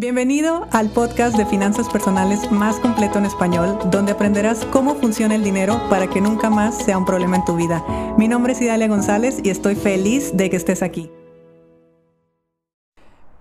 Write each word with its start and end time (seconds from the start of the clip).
Bienvenido 0.00 0.66
al 0.72 0.88
podcast 0.88 1.36
de 1.36 1.44
finanzas 1.44 1.86
personales 1.90 2.50
más 2.50 2.80
completo 2.80 3.18
en 3.18 3.26
español, 3.26 3.78
donde 3.90 4.12
aprenderás 4.12 4.64
cómo 4.72 4.94
funciona 4.94 5.34
el 5.34 5.44
dinero 5.44 5.78
para 5.90 6.08
que 6.08 6.22
nunca 6.22 6.48
más 6.48 6.78
sea 6.82 6.96
un 6.96 7.04
problema 7.04 7.36
en 7.36 7.44
tu 7.44 7.54
vida. 7.54 7.84
Mi 8.16 8.26
nombre 8.26 8.54
es 8.54 8.62
Idalia 8.62 8.88
González 8.88 9.40
y 9.44 9.50
estoy 9.50 9.74
feliz 9.74 10.34
de 10.34 10.48
que 10.48 10.56
estés 10.56 10.82
aquí. 10.82 11.10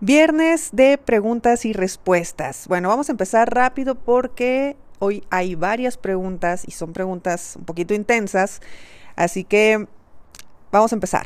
Viernes 0.02 0.72
de 0.74 0.98
preguntas 0.98 1.64
y 1.64 1.72
respuestas. 1.72 2.68
Bueno, 2.68 2.90
vamos 2.90 3.08
a 3.08 3.14
empezar 3.14 3.56
rápido 3.56 3.96
porque 3.96 4.76
hoy 5.00 5.24
hay 5.30 5.56
varias 5.56 5.96
preguntas 5.96 6.66
y 6.68 6.72
son 6.72 6.92
preguntas 6.92 7.56
un 7.58 7.64
poquito 7.64 7.94
intensas, 7.94 8.60
así 9.16 9.46
que 9.46 9.88
vamos 10.74 10.92
a 10.92 10.96
empezar. 10.98 11.26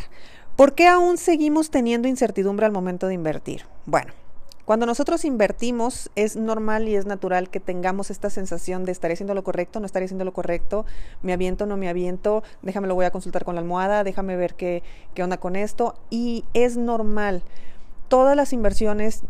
¿Por 0.55 0.75
qué 0.75 0.85
aún 0.85 1.17
seguimos 1.17 1.71
teniendo 1.71 2.07
incertidumbre 2.07 2.67
al 2.67 2.71
momento 2.71 3.07
de 3.07 3.15
invertir? 3.15 3.65
Bueno, 3.87 4.13
cuando 4.65 4.85
nosotros 4.85 5.25
invertimos 5.25 6.09
es 6.15 6.37
normal 6.37 6.87
y 6.87 6.95
es 6.95 7.05
natural 7.05 7.49
que 7.49 7.59
tengamos 7.59 8.09
esta 8.09 8.29
sensación 8.29 8.85
de 8.85 8.93
estaré 8.93 9.15
haciendo 9.15 9.33
lo 9.33 9.43
correcto, 9.43 9.81
no 9.81 9.85
estaré 9.85 10.05
haciendo 10.05 10.23
lo 10.23 10.31
correcto, 10.31 10.85
me 11.21 11.33
aviento, 11.33 11.65
no 11.65 11.75
me 11.75 11.89
aviento, 11.89 12.43
déjame 12.61 12.87
lo 12.87 12.95
voy 12.95 13.03
a 13.03 13.11
consultar 13.11 13.43
con 13.43 13.55
la 13.55 13.61
almohada, 13.61 14.05
déjame 14.05 14.37
ver 14.37 14.55
qué, 14.55 14.81
qué 15.15 15.21
onda 15.21 15.37
con 15.37 15.57
esto. 15.57 15.95
Y 16.09 16.45
es 16.53 16.77
normal. 16.77 17.43
Todas 18.07 18.37
las 18.37 18.53
inversiones 18.53 19.23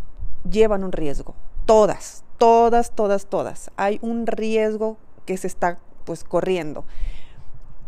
llevan 0.47 0.83
un 0.83 0.91
riesgo. 0.91 1.33
Todas, 1.65 2.23
todas, 2.37 2.91
todas, 2.91 3.25
todas. 3.25 3.71
Hay 3.75 3.97
un 4.03 4.27
riesgo 4.27 4.97
que 5.25 5.37
se 5.37 5.47
está 5.47 5.79
pues 6.05 6.23
corriendo. 6.23 6.85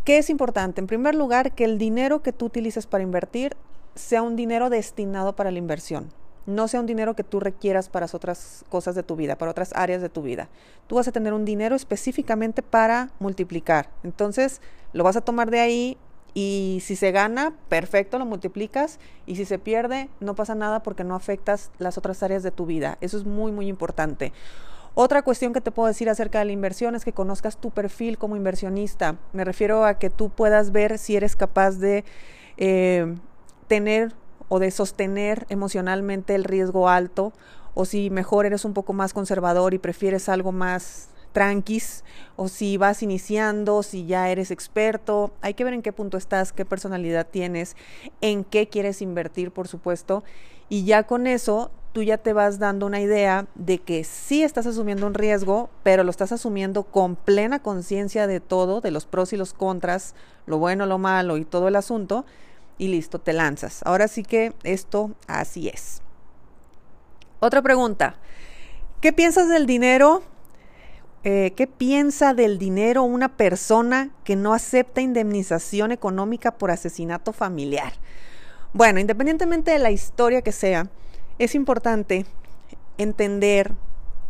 ¿Qué 0.04 0.18
es 0.18 0.30
importante? 0.30 0.80
En 0.80 0.88
primer 0.88 1.14
lugar, 1.14 1.52
que 1.52 1.64
el 1.64 1.78
dinero 1.78 2.22
que 2.22 2.32
tú 2.32 2.46
utilices 2.46 2.88
para 2.88 3.04
invertir 3.04 3.56
sea 3.94 4.22
un 4.22 4.34
dinero 4.34 4.68
destinado 4.68 5.36
para 5.36 5.52
la 5.52 5.58
inversión 5.58 6.10
no 6.46 6.68
sea 6.68 6.80
un 6.80 6.86
dinero 6.86 7.14
que 7.14 7.24
tú 7.24 7.40
requieras 7.40 7.88
para 7.88 8.06
otras 8.06 8.64
cosas 8.68 8.94
de 8.94 9.02
tu 9.02 9.16
vida, 9.16 9.36
para 9.36 9.50
otras 9.50 9.72
áreas 9.74 10.00
de 10.00 10.08
tu 10.08 10.22
vida. 10.22 10.48
Tú 10.86 10.94
vas 10.94 11.08
a 11.08 11.12
tener 11.12 11.32
un 11.32 11.44
dinero 11.44 11.74
específicamente 11.74 12.62
para 12.62 13.10
multiplicar. 13.18 13.90
Entonces, 14.04 14.60
lo 14.92 15.04
vas 15.04 15.16
a 15.16 15.20
tomar 15.20 15.50
de 15.50 15.60
ahí 15.60 15.98
y 16.34 16.80
si 16.82 16.96
se 16.96 17.12
gana, 17.12 17.54
perfecto, 17.68 18.18
lo 18.18 18.26
multiplicas 18.26 19.00
y 19.24 19.36
si 19.36 19.44
se 19.44 19.58
pierde, 19.58 20.08
no 20.20 20.34
pasa 20.34 20.54
nada 20.54 20.82
porque 20.82 21.02
no 21.02 21.14
afectas 21.14 21.70
las 21.78 21.98
otras 21.98 22.22
áreas 22.22 22.42
de 22.42 22.50
tu 22.50 22.66
vida. 22.66 22.98
Eso 23.00 23.16
es 23.16 23.24
muy, 23.24 23.52
muy 23.52 23.68
importante. 23.68 24.32
Otra 24.94 25.22
cuestión 25.22 25.52
que 25.52 25.60
te 25.60 25.70
puedo 25.70 25.88
decir 25.88 26.08
acerca 26.08 26.38
de 26.38 26.46
la 26.46 26.52
inversión 26.52 26.94
es 26.94 27.04
que 27.04 27.12
conozcas 27.12 27.58
tu 27.58 27.70
perfil 27.70 28.16
como 28.16 28.36
inversionista. 28.36 29.16
Me 29.32 29.44
refiero 29.44 29.84
a 29.84 29.98
que 29.98 30.10
tú 30.10 30.30
puedas 30.30 30.72
ver 30.72 30.98
si 30.98 31.16
eres 31.16 31.36
capaz 31.36 31.72
de 31.72 32.04
eh, 32.56 33.14
tener 33.68 34.14
o 34.48 34.58
de 34.58 34.70
sostener 34.70 35.46
emocionalmente 35.48 36.34
el 36.34 36.44
riesgo 36.44 36.88
alto, 36.88 37.32
o 37.74 37.84
si 37.84 38.10
mejor 38.10 38.46
eres 38.46 38.64
un 38.64 38.72
poco 38.72 38.92
más 38.92 39.12
conservador 39.12 39.74
y 39.74 39.78
prefieres 39.78 40.28
algo 40.28 40.52
más 40.52 41.08
tranquis, 41.32 42.02
o 42.36 42.48
si 42.48 42.78
vas 42.78 43.02
iniciando, 43.02 43.82
si 43.82 44.06
ya 44.06 44.30
eres 44.30 44.50
experto, 44.50 45.32
hay 45.42 45.52
que 45.52 45.64
ver 45.64 45.74
en 45.74 45.82
qué 45.82 45.92
punto 45.92 46.16
estás, 46.16 46.52
qué 46.52 46.64
personalidad 46.64 47.26
tienes, 47.30 47.76
en 48.22 48.42
qué 48.42 48.68
quieres 48.68 49.02
invertir, 49.02 49.50
por 49.50 49.68
supuesto, 49.68 50.24
y 50.70 50.84
ya 50.84 51.02
con 51.02 51.26
eso 51.26 51.70
tú 51.92 52.02
ya 52.02 52.18
te 52.18 52.32
vas 52.32 52.58
dando 52.58 52.86
una 52.86 53.00
idea 53.00 53.46
de 53.54 53.78
que 53.78 54.04
sí 54.04 54.42
estás 54.42 54.66
asumiendo 54.66 55.06
un 55.06 55.14
riesgo, 55.14 55.70
pero 55.82 56.04
lo 56.04 56.10
estás 56.10 56.32
asumiendo 56.32 56.84
con 56.84 57.16
plena 57.16 57.58
conciencia 57.62 58.26
de 58.26 58.40
todo, 58.40 58.80
de 58.80 58.90
los 58.90 59.06
pros 59.06 59.32
y 59.32 59.36
los 59.36 59.52
contras, 59.52 60.14
lo 60.46 60.58
bueno, 60.58 60.86
lo 60.86 60.98
malo 60.98 61.36
y 61.36 61.44
todo 61.44 61.68
el 61.68 61.76
asunto, 61.76 62.24
y 62.78 62.88
listo, 62.88 63.20
te 63.20 63.32
lanzas. 63.32 63.80
Ahora 63.84 64.08
sí 64.08 64.22
que 64.22 64.52
esto 64.62 65.10
así 65.26 65.68
es. 65.68 66.02
Otra 67.40 67.62
pregunta. 67.62 68.16
¿Qué 69.00 69.12
piensas 69.12 69.48
del 69.48 69.66
dinero? 69.66 70.22
Eh, 71.24 71.52
¿Qué 71.56 71.66
piensa 71.66 72.34
del 72.34 72.58
dinero 72.58 73.02
una 73.02 73.36
persona 73.36 74.10
que 74.24 74.36
no 74.36 74.54
acepta 74.54 75.00
indemnización 75.00 75.92
económica 75.92 76.56
por 76.56 76.70
asesinato 76.70 77.32
familiar? 77.32 77.94
Bueno, 78.72 79.00
independientemente 79.00 79.70
de 79.70 79.78
la 79.78 79.90
historia 79.90 80.42
que 80.42 80.52
sea, 80.52 80.88
es 81.38 81.54
importante 81.54 82.26
entender, 82.98 83.72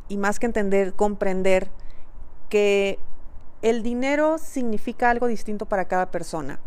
y 0.08 0.16
más 0.16 0.38
que 0.38 0.46
entender, 0.46 0.94
comprender 0.94 1.68
que 2.48 2.98
el 3.62 3.82
dinero 3.82 4.38
significa 4.38 5.10
algo 5.10 5.26
distinto 5.26 5.66
para 5.66 5.86
cada 5.86 6.10
persona. 6.10 6.60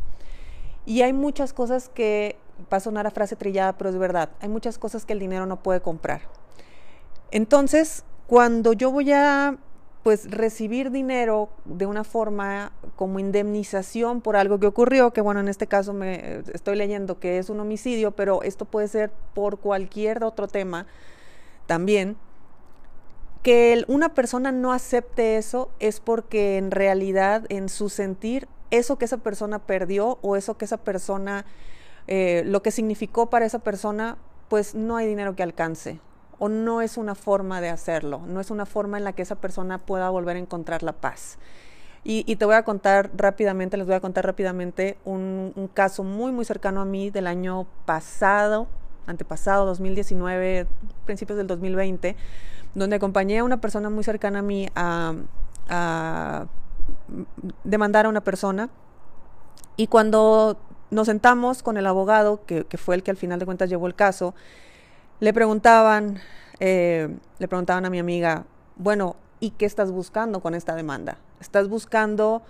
Y 0.90 1.04
hay 1.04 1.14
muchas 1.14 1.54
cosas 1.54 1.88
que, 1.88 2.36
va 2.74 2.78
a 2.78 2.80
sonar 2.80 3.06
a 3.06 3.12
frase 3.12 3.36
trillada, 3.36 3.78
pero 3.78 3.92
es 3.92 3.98
verdad, 3.98 4.32
hay 4.42 4.50
muchas 4.50 4.80
cosas 4.80 5.06
que 5.06 5.14
el 5.14 5.20
dinero 5.20 5.46
no 5.46 5.62
puede 5.62 5.82
comprar. 5.82 6.22
Entonces, 7.30 8.04
cuando 8.26 8.74
yo 8.74 8.92
voy 8.92 9.12
a 9.12 9.58
pues 10.02 10.32
recibir 10.32 10.90
dinero 10.90 11.50
de 11.66 11.86
una 11.86 12.04
forma 12.04 12.72
como 12.96 13.20
indemnización 13.20 14.22
por 14.22 14.36
algo 14.36 14.60
que 14.60 14.66
ocurrió, 14.66 15.14
que 15.14 15.22
bueno, 15.22 15.40
en 15.40 15.48
este 15.48 15.68
caso 15.68 15.94
me 15.94 16.40
estoy 16.54 16.76
leyendo 16.76 17.20
que 17.20 17.38
es 17.38 17.52
un 17.52 17.60
homicidio, 17.60 18.10
pero 18.10 18.42
esto 18.42 18.66
puede 18.66 18.88
ser 18.88 19.12
por 19.36 19.60
cualquier 19.60 20.24
otro 20.24 20.48
tema 20.48 20.88
también. 21.68 22.18
Que 23.44 23.86
una 23.88 24.16
persona 24.16 24.52
no 24.52 24.74
acepte 24.74 25.38
eso 25.38 25.70
es 25.80 26.00
porque 26.00 26.58
en 26.58 26.72
realidad 26.72 27.46
en 27.50 27.70
su 27.70 27.90
sentir 27.90 28.48
eso 28.72 28.98
que 28.98 29.06
esa 29.06 29.18
persona 29.18 29.60
perdió 29.60 30.20
o 30.22 30.36
eso 30.36 30.58
que 30.58 30.66
esa 30.66 30.78
persona, 30.78 31.46
eh, 32.08 32.44
lo 32.46 32.62
que 32.62 32.72
significó 32.72 33.30
para 33.30 33.46
esa 33.46 33.60
persona, 33.60 34.18
pues 34.48 34.76
no 34.76 34.98
hay 34.98 35.08
dinero 35.08 35.36
que 35.36 35.44
alcance 35.44 36.00
o 36.40 36.50
no 36.50 36.82
es 36.82 36.98
una 36.98 37.16
forma 37.16 37.62
de 37.62 37.70
hacerlo, 37.70 38.22
no 38.26 38.40
es 38.40 38.50
una 38.50 38.66
forma 38.66 38.98
en 38.98 39.04
la 39.04 39.14
que 39.14 39.22
esa 39.22 39.36
persona 39.36 39.78
pueda 39.78 40.10
volver 40.10 40.38
a 40.38 40.40
encontrar 40.40 40.84
la 40.84 40.94
paz. 40.94 41.38
Y, 42.06 42.38
te 42.38 42.46
voy 42.46 42.56
a 42.56 42.64
contar 42.64 43.12
rápidamente, 43.14 43.76
les 43.76 43.86
voy 43.86 43.94
a 43.94 44.00
contar 44.00 44.26
rápidamente 44.26 44.98
un, 45.04 45.70
caso 45.74 46.06
muy, 46.06 46.32
muy 46.32 46.46
cercano 46.46 46.80
a 46.80 46.86
mí 46.86 47.10
del 47.10 47.28
año 47.28 47.68
pasado, 47.86 48.68
antepasado, 49.06 49.66
2019, 49.66 50.66
principios 51.06 51.38
del 51.38 51.48
2020, 51.48 52.16
donde 52.74 52.96
acompañé 52.96 53.40
a 53.40 53.44
una 53.44 53.60
persona 53.60 53.90
muy 53.90 54.06
cercana 54.06 54.40
a 54.40 54.42
mí 54.42 54.70
a 54.76 56.46
demandar 57.64 58.06
a 58.06 58.10
una 58.10 58.22
persona. 58.22 58.70
Y 59.76 59.88
cuando 59.88 60.58
nos 60.92 61.08
sentamos 61.08 61.64
con 61.64 61.78
el 61.78 61.86
abogado, 61.88 62.46
que, 62.46 62.66
fue 62.78 62.96
el 62.96 63.04
que 63.04 63.12
al 63.12 63.18
final 63.18 63.40
de 63.40 63.46
cuentas 63.46 63.70
llevó 63.70 63.88
el 63.88 63.96
caso, 63.96 64.34
le 65.20 65.34
preguntaban, 65.34 66.20
eh, 66.60 67.16
le 67.38 67.48
preguntaban 67.48 67.86
a 67.86 67.90
mi 67.90 68.00
amiga, 68.00 68.46
bueno, 68.76 69.16
¿y 69.40 69.52
qué 69.52 69.66
estás 69.66 69.92
buscando 69.92 70.42
con 70.42 70.56
esta 70.56 70.76
demanda? 70.76 71.18
¿Estás 71.40 71.70
buscando 71.70 72.42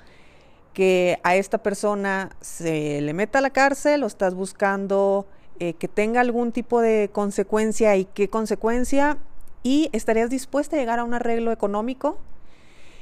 que 0.74 1.20
a 1.24 1.36
esta 1.36 1.58
persona 1.58 2.30
se 2.42 3.02
le 3.02 3.14
meta 3.14 3.40
a 3.40 3.42
la 3.42 3.50
cárcel 3.50 4.04
o 4.04 4.08
estás 4.08 4.36
buscando 4.36 5.26
eh, 5.60 5.74
que 5.74 5.88
tenga 5.88 6.22
algún 6.22 6.52
tipo 6.52 6.82
de 6.82 7.10
consecuencia 7.12 7.96
y 7.98 8.06
qué 8.06 8.30
consecuencia? 8.30 9.18
¿Y 9.64 9.90
estarías 9.92 10.30
dispuesta 10.30 10.76
a 10.76 10.80
llegar 10.80 11.00
a 11.00 11.04
un 11.04 11.14
arreglo 11.14 11.52
económico? 11.52 12.18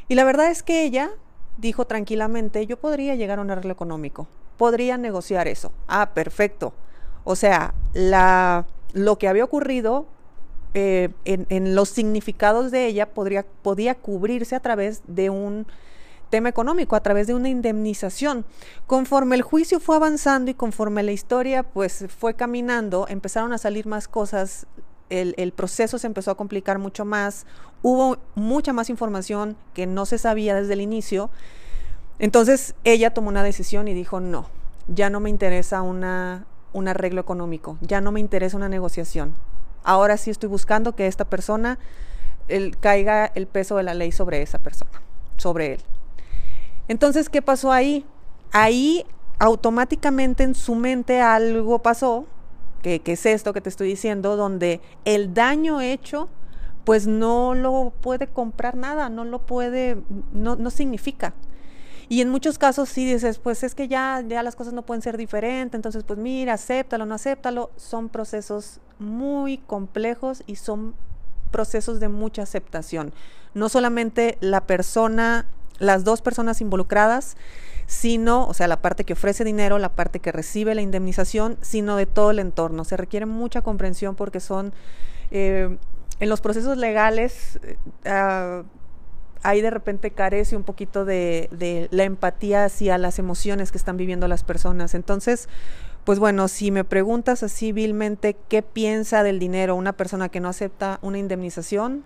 Y 0.08 0.16
la 0.16 0.24
verdad 0.24 0.50
es 0.50 0.64
que 0.64 0.84
ella 0.84 1.12
dijo 1.58 1.86
tranquilamente, 1.86 2.66
yo 2.66 2.78
podría 2.78 3.16
llegar 3.16 3.40
a 3.40 3.42
un 3.42 3.52
arreglo 3.52 3.72
económico, 3.72 4.28
podría 4.58 4.98
negociar 4.98 5.48
eso. 5.48 5.72
Ah, 5.88 6.12
perfecto. 6.14 6.74
O 7.24 7.36
sea, 7.36 7.74
la, 7.94 8.66
lo 8.94 9.18
que 9.18 9.28
había 9.28 9.44
ocurrido 9.44 10.06
eh, 10.74 11.10
en, 11.26 11.76
los 11.76 11.90
significados 11.90 12.72
de 12.72 12.86
ella 12.86 13.10
podría, 13.10 13.46
podía 13.62 13.96
cubrirse 13.96 14.56
a 14.56 14.60
través 14.60 15.02
de 15.08 15.30
un 15.30 15.66
tema 16.30 16.50
económico, 16.50 16.96
a 16.96 17.02
través 17.02 17.28
de 17.28 17.34
una 17.34 17.50
indemnización. 17.50 18.46
Conforme 18.86 19.36
el 19.36 19.42
juicio 19.42 19.80
fue 19.80 19.96
avanzando 19.96 20.52
y 20.52 20.54
conforme 20.54 21.04
la 21.04 21.14
historia 21.14 21.64
pues 21.64 22.06
fue 22.18 22.36
caminando, 22.36 23.08
empezaron 23.10 23.54
a 23.54 23.58
salir 23.58 23.88
más 23.88 24.08
cosas 24.08 24.68
el, 25.10 25.52
proceso 25.54 25.98
se 25.98 26.08
empezó 26.08 26.32
a 26.32 26.36
complicar 26.36 26.80
mucho 26.80 27.06
más, 27.06 27.46
hubo 27.82 28.18
mucha 28.36 28.74
más 28.74 28.90
información 28.90 29.56
que 29.74 29.86
no 29.88 30.06
se 30.06 30.18
sabía 30.18 30.56
desde 30.56 30.74
el 30.74 30.82
inicio. 30.82 31.30
Entonces 32.20 32.76
ella 32.84 33.14
tomó 33.14 33.30
una 33.30 33.44
decisión 33.44 33.88
y 33.88 33.94
dijo, 33.94 34.20
no, 34.20 34.50
ya 34.88 35.10
no 35.10 35.20
me 35.20 35.30
interesa 35.30 35.82
una, 35.82 36.46
un 36.74 36.88
arreglo 36.88 37.22
económico, 37.22 37.78
ya 37.82 38.02
no 38.02 38.12
me 38.12 38.20
interesa 38.20 38.58
una 38.58 38.70
negociación. 38.70 39.36
Ahora 39.84 40.18
sí 40.18 40.32
estoy 40.32 40.50
buscando 40.50 40.96
que 40.96 41.08
esta 41.08 41.26
persona 41.26 41.80
caiga 42.80 43.26
el 43.26 43.48
peso 43.48 43.78
de 43.78 43.84
la 43.84 43.94
ley 43.94 44.12
sobre 44.12 44.42
esa 44.42 44.58
persona, 44.60 45.02
sobre 45.38 45.74
él. 45.74 45.82
Entonces, 46.88 47.30
¿qué 47.30 47.42
pasó 47.42 47.72
ahí? 47.72 48.06
Ahí 48.52 49.06
automáticamente 49.40 50.44
en 50.44 50.56
su 50.56 50.76
mente 50.76 51.22
algo 51.22 51.80
pasó 51.80 52.26
que, 52.82 53.02
es 53.06 53.26
esto 53.26 53.54
que 53.54 53.62
te 53.62 53.70
estoy 53.70 53.88
diciendo, 53.90 54.36
donde 54.36 54.82
el 55.06 55.34
daño 55.34 55.82
hecho 55.82 56.30
pues 56.84 57.06
no 57.06 57.54
lo 57.54 57.92
puede 58.02 58.28
comprar 58.28 58.78
nada, 58.78 59.10
no 59.10 59.26
lo 59.26 59.46
puede, 59.46 59.98
no, 60.32 60.56
no 60.56 60.70
significa. 60.70 61.34
Y 62.10 62.22
en 62.22 62.30
muchos 62.30 62.58
casos 62.58 62.88
sí 62.88 63.06
dices, 63.06 63.40
pues 63.40 63.64
es 63.64 63.76
que 63.76 63.90
ya, 63.90 64.24
ya 64.26 64.42
las 64.42 64.56
cosas 64.56 64.74
no 64.74 64.84
pueden 64.84 65.02
ser 65.02 65.18
diferentes, 65.18 65.78
entonces 65.78 66.06
pues 66.06 66.18
mira, 66.18 66.54
acéptalo, 66.54 67.06
no 67.06 67.16
acéptalo. 67.16 67.72
Son 67.76 68.08
procesos 68.08 68.80
muy 69.00 69.58
complejos 69.58 70.44
y 70.48 70.56
son 70.56 70.96
procesos 71.52 72.00
de 72.00 72.08
mucha 72.08 72.44
aceptación. 72.44 73.14
No 73.54 73.68
solamente 73.68 74.38
la 74.40 74.62
persona, 74.62 75.46
las 75.80 76.06
dos 76.06 76.22
personas 76.22 76.62
involucradas, 76.62 77.36
sino, 77.88 78.46
o 78.48 78.54
sea, 78.54 78.68
la 78.68 78.82
parte 78.82 79.06
que 79.06 79.14
ofrece 79.14 79.46
dinero, 79.46 79.80
la 79.80 79.90
parte 79.90 80.20
que 80.20 80.34
recibe 80.34 80.76
la 80.76 80.82
indemnización, 80.82 81.58
sino 81.62 81.96
de 81.96 82.06
todo 82.06 82.32
el 82.32 82.40
entorno. 82.40 82.84
Se 82.84 82.98
requiere 82.98 83.26
mucha 83.26 83.62
comprensión 83.62 84.16
porque 84.16 84.42
son, 84.42 84.74
eh, 85.32 85.78
en 86.20 86.30
los 86.30 86.42
procesos 86.42 86.78
legales, 86.78 87.60
uh, 88.06 88.64
ahí 89.42 89.62
de 89.62 89.70
repente 89.70 90.12
carece 90.12 90.58
un 90.58 90.64
poquito 90.64 91.06
de, 91.06 91.48
de, 91.52 91.88
la 91.92 92.04
empatía 92.04 92.66
hacia 92.66 92.98
las 92.98 93.20
emociones 93.20 93.72
que 93.72 93.78
están 93.78 93.96
viviendo 93.96 94.28
las 94.28 94.44
personas. 94.44 94.94
Entonces, 94.94 95.48
pues 96.04 96.20
bueno, 96.20 96.50
si 96.50 96.72
me 96.72 96.84
preguntas 96.84 97.42
así 97.42 97.72
vilmente 97.72 98.36
qué 98.50 98.64
piensa 98.64 99.24
del 99.24 99.40
dinero 99.40 99.76
una 99.76 99.94
persona 99.94 100.28
que 100.28 100.42
no 100.42 100.50
acepta 100.50 101.00
una 101.02 101.20
indemnización, 101.20 102.04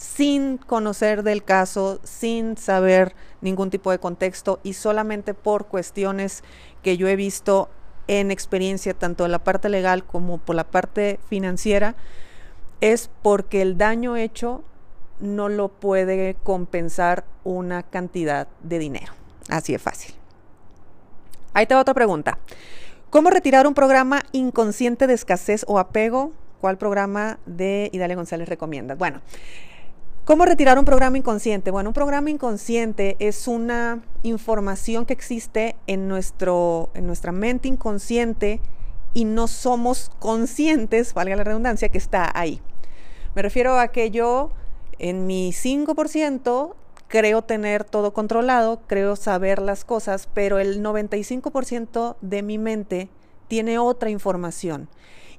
sin 0.00 0.56
conocer 0.56 1.22
del 1.22 1.44
caso, 1.44 2.00
sin 2.04 2.56
saber 2.56 3.14
ningún 3.42 3.68
tipo 3.68 3.90
de 3.90 3.98
contexto 3.98 4.58
y 4.62 4.72
solamente 4.72 5.34
por 5.34 5.66
cuestiones 5.66 6.42
que 6.82 6.96
yo 6.96 7.06
he 7.06 7.16
visto 7.16 7.68
en 8.08 8.30
experiencia, 8.30 8.94
tanto 8.94 9.24
de 9.24 9.28
la 9.28 9.44
parte 9.44 9.68
legal 9.68 10.04
como 10.04 10.38
por 10.38 10.56
la 10.56 10.64
parte 10.64 11.20
financiera, 11.28 11.96
es 12.80 13.10
porque 13.20 13.60
el 13.60 13.76
daño 13.76 14.16
hecho 14.16 14.64
no 15.20 15.50
lo 15.50 15.68
puede 15.68 16.34
compensar 16.42 17.24
una 17.44 17.82
cantidad 17.82 18.48
de 18.62 18.78
dinero. 18.78 19.12
Así 19.50 19.74
de 19.74 19.78
fácil. 19.78 20.14
Ahí 21.52 21.66
te 21.66 21.74
va 21.74 21.82
otra 21.82 21.92
pregunta. 21.92 22.38
¿Cómo 23.10 23.28
retirar 23.28 23.66
un 23.66 23.74
programa 23.74 24.22
inconsciente 24.32 25.06
de 25.06 25.12
escasez 25.12 25.66
o 25.68 25.78
apego? 25.78 26.32
¿Cuál 26.58 26.78
programa 26.78 27.38
de 27.44 27.90
Idalia 27.92 28.16
González 28.16 28.48
recomiendas? 28.48 28.96
Bueno, 28.96 29.20
¿Cómo 30.24 30.44
retirar 30.44 30.78
un 30.78 30.84
programa 30.84 31.16
inconsciente? 31.18 31.70
Bueno, 31.70 31.90
un 31.90 31.94
programa 31.94 32.30
inconsciente 32.30 33.16
es 33.18 33.48
una 33.48 34.02
información 34.22 35.06
que 35.06 35.14
existe 35.14 35.76
en, 35.86 36.08
nuestro, 36.08 36.90
en 36.94 37.06
nuestra 37.06 37.32
mente 37.32 37.68
inconsciente 37.68 38.60
y 39.14 39.24
no 39.24 39.48
somos 39.48 40.10
conscientes, 40.18 41.14
valga 41.14 41.36
la 41.36 41.44
redundancia, 41.44 41.88
que 41.88 41.98
está 41.98 42.30
ahí. 42.34 42.60
Me 43.34 43.42
refiero 43.42 43.78
a 43.78 43.88
que 43.88 44.10
yo 44.10 44.52
en 44.98 45.26
mi 45.26 45.52
5% 45.52 46.74
creo 47.08 47.42
tener 47.42 47.84
todo 47.84 48.12
controlado, 48.12 48.82
creo 48.86 49.16
saber 49.16 49.60
las 49.60 49.84
cosas, 49.84 50.28
pero 50.32 50.58
el 50.58 50.82
95% 50.82 52.16
de 52.20 52.42
mi 52.42 52.58
mente 52.58 53.08
tiene 53.48 53.78
otra 53.78 54.10
información. 54.10 54.88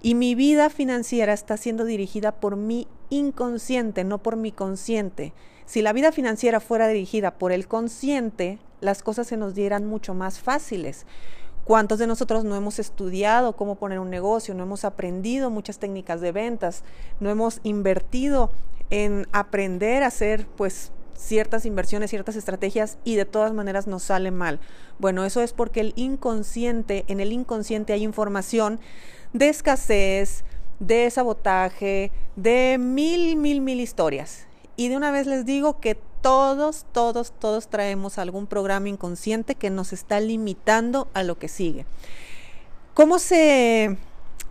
Y 0.02 0.16
mi 0.16 0.34
vida 0.34 0.70
financiera 0.70 1.34
está 1.34 1.58
siendo 1.58 1.86
dirigida 1.86 2.32
por 2.32 2.56
mi 2.56 2.88
inconsciente, 3.10 4.04
no 4.04 4.18
por 4.18 4.36
mi 4.36 4.52
consciente. 4.52 5.34
Si 5.66 5.82
la 5.82 5.94
vida 5.94 6.12
financiera 6.12 6.60
fuera 6.60 6.88
dirigida 6.88 7.32
por 7.32 7.52
el 7.52 7.68
consciente, 7.68 8.58
las 8.82 9.04
cosas 9.04 9.28
se 9.28 9.38
nos 9.38 9.54
dieran 9.54 9.86
mucho 9.86 10.14
más 10.14 10.40
fáciles. 10.40 11.06
¿Cuántos 11.64 12.00
de 12.00 12.08
nosotros 12.08 12.44
no 12.44 12.56
hemos 12.56 12.80
estudiado 12.80 13.56
cómo 13.56 13.76
poner 13.76 14.00
un 14.00 14.10
negocio, 14.10 14.56
no 14.56 14.64
hemos 14.64 14.84
aprendido 14.84 15.52
muchas 15.52 15.78
técnicas 15.78 16.20
de 16.20 16.32
ventas, 16.32 16.84
no 17.20 17.30
hemos 17.30 17.60
invertido 17.62 18.52
en 18.90 19.28
aprender 19.32 20.02
a 20.02 20.08
hacer 20.08 20.48
pues 20.58 20.92
ciertas 21.14 21.68
inversiones, 21.68 22.10
ciertas 22.10 22.36
estrategias 22.36 22.98
y 23.04 23.16
de 23.16 23.26
todas 23.26 23.54
maneras 23.54 23.86
nos 23.86 24.02
sale 24.02 24.32
mal? 24.32 24.60
Bueno, 24.98 25.24
eso 25.24 25.42
es 25.42 25.54
porque 25.54 25.82
el 25.82 25.94
inconsciente, 25.96 27.06
en 27.08 27.20
el 27.20 27.32
inconsciente 27.32 27.94
hay 27.94 28.04
información 28.04 28.80
de 29.34 29.50
escasez, 29.50 30.44
de 30.80 31.10
sabotaje, 31.10 32.12
de 32.36 32.78
mil, 32.80 33.36
mil, 33.36 33.62
mil 33.62 33.80
historias. 33.80 34.48
Y 34.76 34.90
de 34.90 34.98
una 34.98 35.12
vez 35.12 35.28
les 35.28 35.46
digo 35.46 35.80
que 35.80 35.98
todos, 36.22 36.86
todos, 36.92 37.32
todos 37.32 37.68
traemos 37.68 38.18
algún 38.18 38.48
programa 38.48 38.90
inconsciente 38.90 39.56
que 39.56 39.70
nos 39.70 39.94
está 39.94 40.20
limitando 40.20 41.08
a 41.14 41.24
lo 41.24 41.38
que 41.38 41.48
sigue. 41.48 41.86
¿Cómo 42.94 43.20
se, 43.20 43.98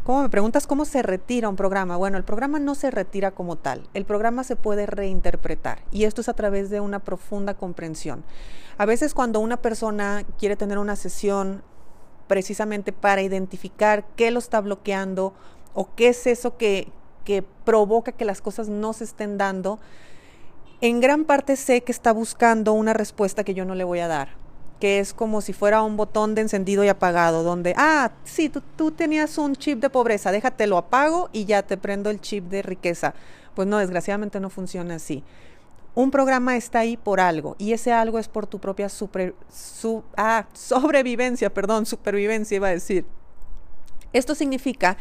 cómo 0.05 0.23
me 0.23 0.29
preguntas 0.29 0.67
cómo 0.67 0.85
se 0.85 1.03
retira 1.03 1.49
un 1.49 1.57
programa? 1.57 1.97
Bueno, 1.97 2.17
el 2.17 2.25
programa 2.25 2.59
no 2.59 2.75
se 2.75 2.91
retira 2.91 3.31
como 3.31 3.57
tal. 3.57 3.89
El 3.95 4.05
programa 4.05 4.45
se 4.45 4.57
puede 4.57 4.87
reinterpretar 4.87 5.83
y 5.91 6.05
esto 6.05 6.21
es 6.21 6.29
a 6.29 6.35
través 6.35 6.71
de 6.71 6.81
una 6.81 6.99
profunda 7.01 7.55
comprensión. 7.55 8.25
A 8.79 8.87
veces 8.87 9.15
cuando 9.15 9.41
una 9.41 9.59
persona 9.59 10.25
quiere 10.39 10.57
tener 10.57 10.79
una 10.79 10.97
sesión 10.97 11.63
precisamente 12.31 12.93
para 12.93 13.23
identificar 13.23 14.05
qué 14.15 14.31
lo 14.31 14.39
está 14.39 14.61
bloqueando 14.61 15.35
o 15.75 15.93
qué 15.97 16.11
es 16.11 16.29
eso 16.29 16.57
que, 16.57 16.87
que 17.25 17.43
provoca 17.43 18.13
que 18.13 18.25
las 18.25 18.41
cosas 18.41 18.69
no 18.69 18.93
se 18.93 19.03
estén 19.03 19.37
dando, 19.37 19.81
en 20.81 21.01
gran 21.01 21.25
parte 21.25 21.57
sé 21.57 21.81
que 21.81 21.91
está 21.91 22.13
buscando 22.13 22.73
una 22.73 22.93
respuesta 22.93 23.43
que 23.43 23.53
yo 23.53 23.65
no 23.65 23.75
le 23.75 23.83
voy 23.83 23.99
a 23.99 24.07
dar, 24.07 24.29
que 24.79 25.01
es 25.01 25.13
como 25.13 25.41
si 25.41 25.53
fuera 25.53 25.83
un 25.83 25.97
botón 25.97 26.37
de 26.37 26.43
encendido 26.43 26.85
y 26.85 26.89
apagado, 26.89 27.43
donde, 27.43 27.75
ah, 27.77 28.13
sí, 28.23 28.49
tú, 28.49 28.63
tú 28.77 28.93
tenías 28.93 29.37
un 29.37 29.57
chip 29.57 29.81
de 29.81 29.91
pobreza, 29.91 30.31
déjate 30.31 30.69
lo 30.69 30.79
apago 30.79 31.31
y 31.33 31.47
ya 31.47 31.65
te 31.65 31.77
prendo 31.77 32.11
el 32.11 32.21
chip 32.21 32.45
de 32.45 32.63
riqueza. 32.63 33.13
Pues 33.57 33.67
no, 33.67 33.79
desgraciadamente 33.79 34.39
no 34.39 34.51
funciona 34.51 34.95
así. 34.95 35.25
Un 35.95 36.11
programa 36.11 36.57
está 36.57 36.81
ahí 36.81 36.97
por 36.97 37.21
algo 37.21 37.57
y 37.59 37.73
ese 37.73 37.93
algo 37.93 38.19
es 38.19 38.29
por 38.29 38.47
tu 38.47 38.61
propia 38.61 38.89
super, 38.89 39.35
su, 39.53 40.05
ah, 40.17 40.47
sobrevivencia, 40.53 41.53
perdón, 41.53 41.85
supervivencia 41.85 42.57
iba 42.57 42.69
a 42.69 42.73
decir. 42.73 43.05
Esto 44.13 44.35
significa 44.35 44.97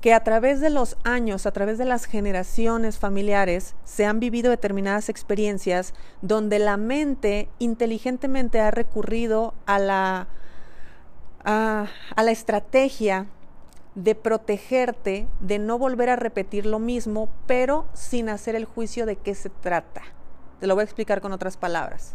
que 0.00 0.12
a 0.12 0.22
través 0.22 0.60
de 0.60 0.70
los 0.70 0.96
años, 1.04 1.46
a 1.46 1.52
través 1.52 1.78
de 1.78 1.84
las 1.84 2.04
generaciones 2.04 2.98
familiares, 2.98 3.74
se 3.84 4.04
han 4.04 4.20
vivido 4.20 4.50
determinadas 4.50 5.08
experiencias 5.08 5.94
donde 6.20 6.58
la 6.58 6.76
mente 6.76 7.48
inteligentemente 7.58 8.60
ha 8.60 8.70
recurrido 8.70 9.54
a 9.66 9.78
la, 9.78 10.28
a 11.44 11.88
la 12.22 12.30
estrategia 12.32 13.28
de 13.94 14.14
protegerte, 14.14 15.28
de 15.40 15.58
no 15.58 15.78
volver 15.78 16.10
a 16.10 16.16
repetir 16.16 16.66
lo 16.66 16.80
mismo, 16.80 17.28
pero 17.46 17.86
sin 17.94 18.28
hacer 18.28 18.56
el 18.56 18.64
juicio 18.64 19.06
de 19.06 19.16
qué 19.16 19.34
se 19.34 19.48
trata. 19.48 20.02
Te 20.64 20.68
lo 20.68 20.76
voy 20.76 20.80
a 20.80 20.84
explicar 20.84 21.20
con 21.20 21.30
otras 21.32 21.58
palabras. 21.58 22.14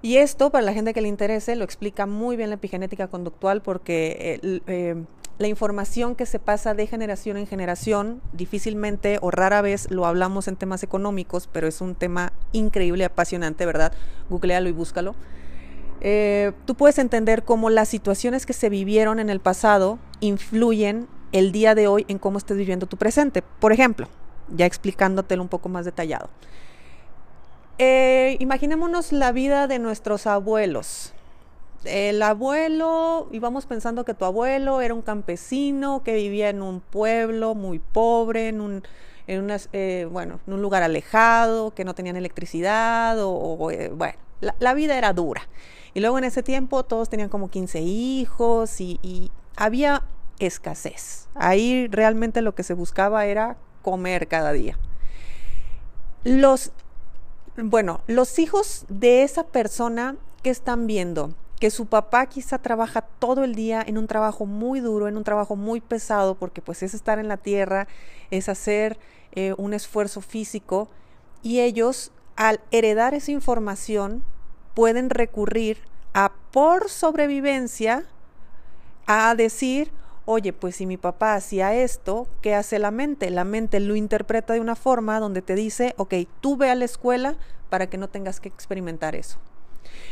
Y 0.00 0.16
esto, 0.16 0.48
para 0.48 0.64
la 0.64 0.72
gente 0.72 0.94
que 0.94 1.02
le 1.02 1.08
interese, 1.08 1.56
lo 1.56 1.64
explica 1.66 2.06
muy 2.06 2.38
bien 2.38 2.48
la 2.48 2.54
epigenética 2.54 3.08
conductual 3.08 3.60
porque 3.60 4.40
eh, 4.42 4.60
eh, 4.66 5.04
la 5.36 5.46
información 5.46 6.14
que 6.14 6.24
se 6.24 6.38
pasa 6.38 6.72
de 6.72 6.86
generación 6.86 7.36
en 7.36 7.46
generación, 7.46 8.22
difícilmente 8.32 9.18
o 9.20 9.30
rara 9.30 9.60
vez 9.60 9.90
lo 9.90 10.06
hablamos 10.06 10.48
en 10.48 10.56
temas 10.56 10.82
económicos, 10.82 11.46
pero 11.52 11.66
es 11.66 11.82
un 11.82 11.94
tema 11.94 12.32
increíble, 12.52 13.04
apasionante, 13.04 13.66
¿verdad? 13.66 13.92
Googlealo 14.30 14.70
y 14.70 14.72
búscalo. 14.72 15.14
Eh, 16.00 16.52
tú 16.64 16.76
puedes 16.76 16.96
entender 16.96 17.42
cómo 17.42 17.68
las 17.68 17.90
situaciones 17.90 18.46
que 18.46 18.54
se 18.54 18.70
vivieron 18.70 19.20
en 19.20 19.28
el 19.28 19.40
pasado 19.40 19.98
influyen 20.20 21.08
el 21.32 21.52
día 21.52 21.74
de 21.74 21.88
hoy 21.88 22.06
en 22.08 22.18
cómo 22.18 22.38
estés 22.38 22.56
viviendo 22.56 22.86
tu 22.86 22.96
presente. 22.96 23.42
Por 23.60 23.74
ejemplo, 23.74 24.08
ya 24.48 24.64
explicándotelo 24.64 25.42
un 25.42 25.48
poco 25.50 25.68
más 25.68 25.84
detallado. 25.84 26.30
Eh, 27.78 28.36
imaginémonos 28.38 29.12
la 29.12 29.32
vida 29.32 29.66
de 29.66 29.78
nuestros 29.78 30.26
abuelos. 30.26 31.12
El 31.84 32.22
abuelo, 32.22 33.28
íbamos 33.32 33.66
pensando 33.66 34.04
que 34.04 34.14
tu 34.14 34.24
abuelo 34.24 34.80
era 34.80 34.94
un 34.94 35.02
campesino 35.02 36.02
que 36.02 36.14
vivía 36.14 36.48
en 36.48 36.62
un 36.62 36.80
pueblo 36.80 37.54
muy 37.54 37.80
pobre, 37.80 38.48
en 38.48 38.60
un, 38.60 38.82
en 39.26 39.48
eh, 39.72 40.08
bueno, 40.10 40.40
en 40.46 40.52
un 40.54 40.62
lugar 40.62 40.82
alejado, 40.82 41.74
que 41.74 41.84
no 41.84 41.94
tenían 41.94 42.16
electricidad, 42.16 43.18
o, 43.20 43.70
eh, 43.70 43.90
bueno, 43.94 44.18
la, 44.60 44.74
vida 44.74 44.96
era 44.96 45.12
dura. 45.12 45.48
Y 45.94 46.00
luego 46.00 46.16
en 46.18 46.24
ese 46.24 46.42
tiempo 46.42 46.84
todos 46.84 47.10
tenían 47.10 47.28
como 47.28 47.50
15 47.50 47.80
hijos 47.80 48.80
y, 48.80 48.98
y 49.02 49.30
había 49.56 50.04
escasez. 50.38 51.28
Ahí 51.34 51.88
realmente 51.88 52.40
lo 52.40 52.54
que 52.54 52.62
se 52.62 52.74
buscaba 52.74 53.26
era 53.26 53.56
comer 53.82 54.28
cada 54.28 54.52
día. 54.52 54.78
Los 56.24 56.72
bueno, 57.56 58.00
los 58.06 58.38
hijos 58.38 58.84
de 58.88 59.22
esa 59.22 59.44
persona 59.46 60.16
que 60.42 60.50
están 60.50 60.86
viendo, 60.86 61.34
que 61.60 61.70
su 61.70 61.86
papá 61.86 62.26
quizá 62.26 62.58
trabaja 62.58 63.02
todo 63.02 63.44
el 63.44 63.54
día 63.54 63.82
en 63.86 63.96
un 63.96 64.06
trabajo 64.06 64.44
muy 64.44 64.80
duro, 64.80 65.08
en 65.08 65.16
un 65.16 65.24
trabajo 65.24 65.56
muy 65.56 65.80
pesado, 65.80 66.34
porque 66.34 66.60
pues 66.60 66.82
es 66.82 66.94
estar 66.94 67.18
en 67.18 67.28
la 67.28 67.36
tierra, 67.36 67.86
es 68.30 68.48
hacer 68.48 68.98
eh, 69.32 69.54
un 69.56 69.72
esfuerzo 69.72 70.20
físico, 70.20 70.88
y 71.42 71.60
ellos 71.60 72.10
al 72.36 72.60
heredar 72.70 73.14
esa 73.14 73.30
información 73.30 74.24
pueden 74.74 75.10
recurrir 75.10 75.78
a 76.12 76.32
por 76.50 76.90
sobrevivencia 76.90 78.04
a 79.06 79.34
decir, 79.34 79.90
oye, 80.26 80.52
pues 80.52 80.76
si 80.76 80.86
mi 80.86 80.96
papá 80.96 81.34
hacía 81.34 81.74
esto, 81.74 82.26
¿qué 82.40 82.54
hace 82.54 82.78
la 82.78 82.90
mente? 82.90 83.30
La 83.30 83.44
mente 83.44 83.80
lo 83.80 83.96
interpreta 83.96 84.54
de 84.54 84.60
una 84.60 84.76
forma 84.76 85.20
donde 85.20 85.42
te 85.42 85.54
dice, 85.54 85.94
ok, 85.96 86.14
tú 86.40 86.56
ve 86.56 86.70
a 86.70 86.74
la 86.74 86.84
escuela 86.84 87.36
para 87.70 87.88
que 87.88 87.98
no 87.98 88.08
tengas 88.08 88.40
que 88.40 88.48
experimentar 88.48 89.14
eso. 89.14 89.38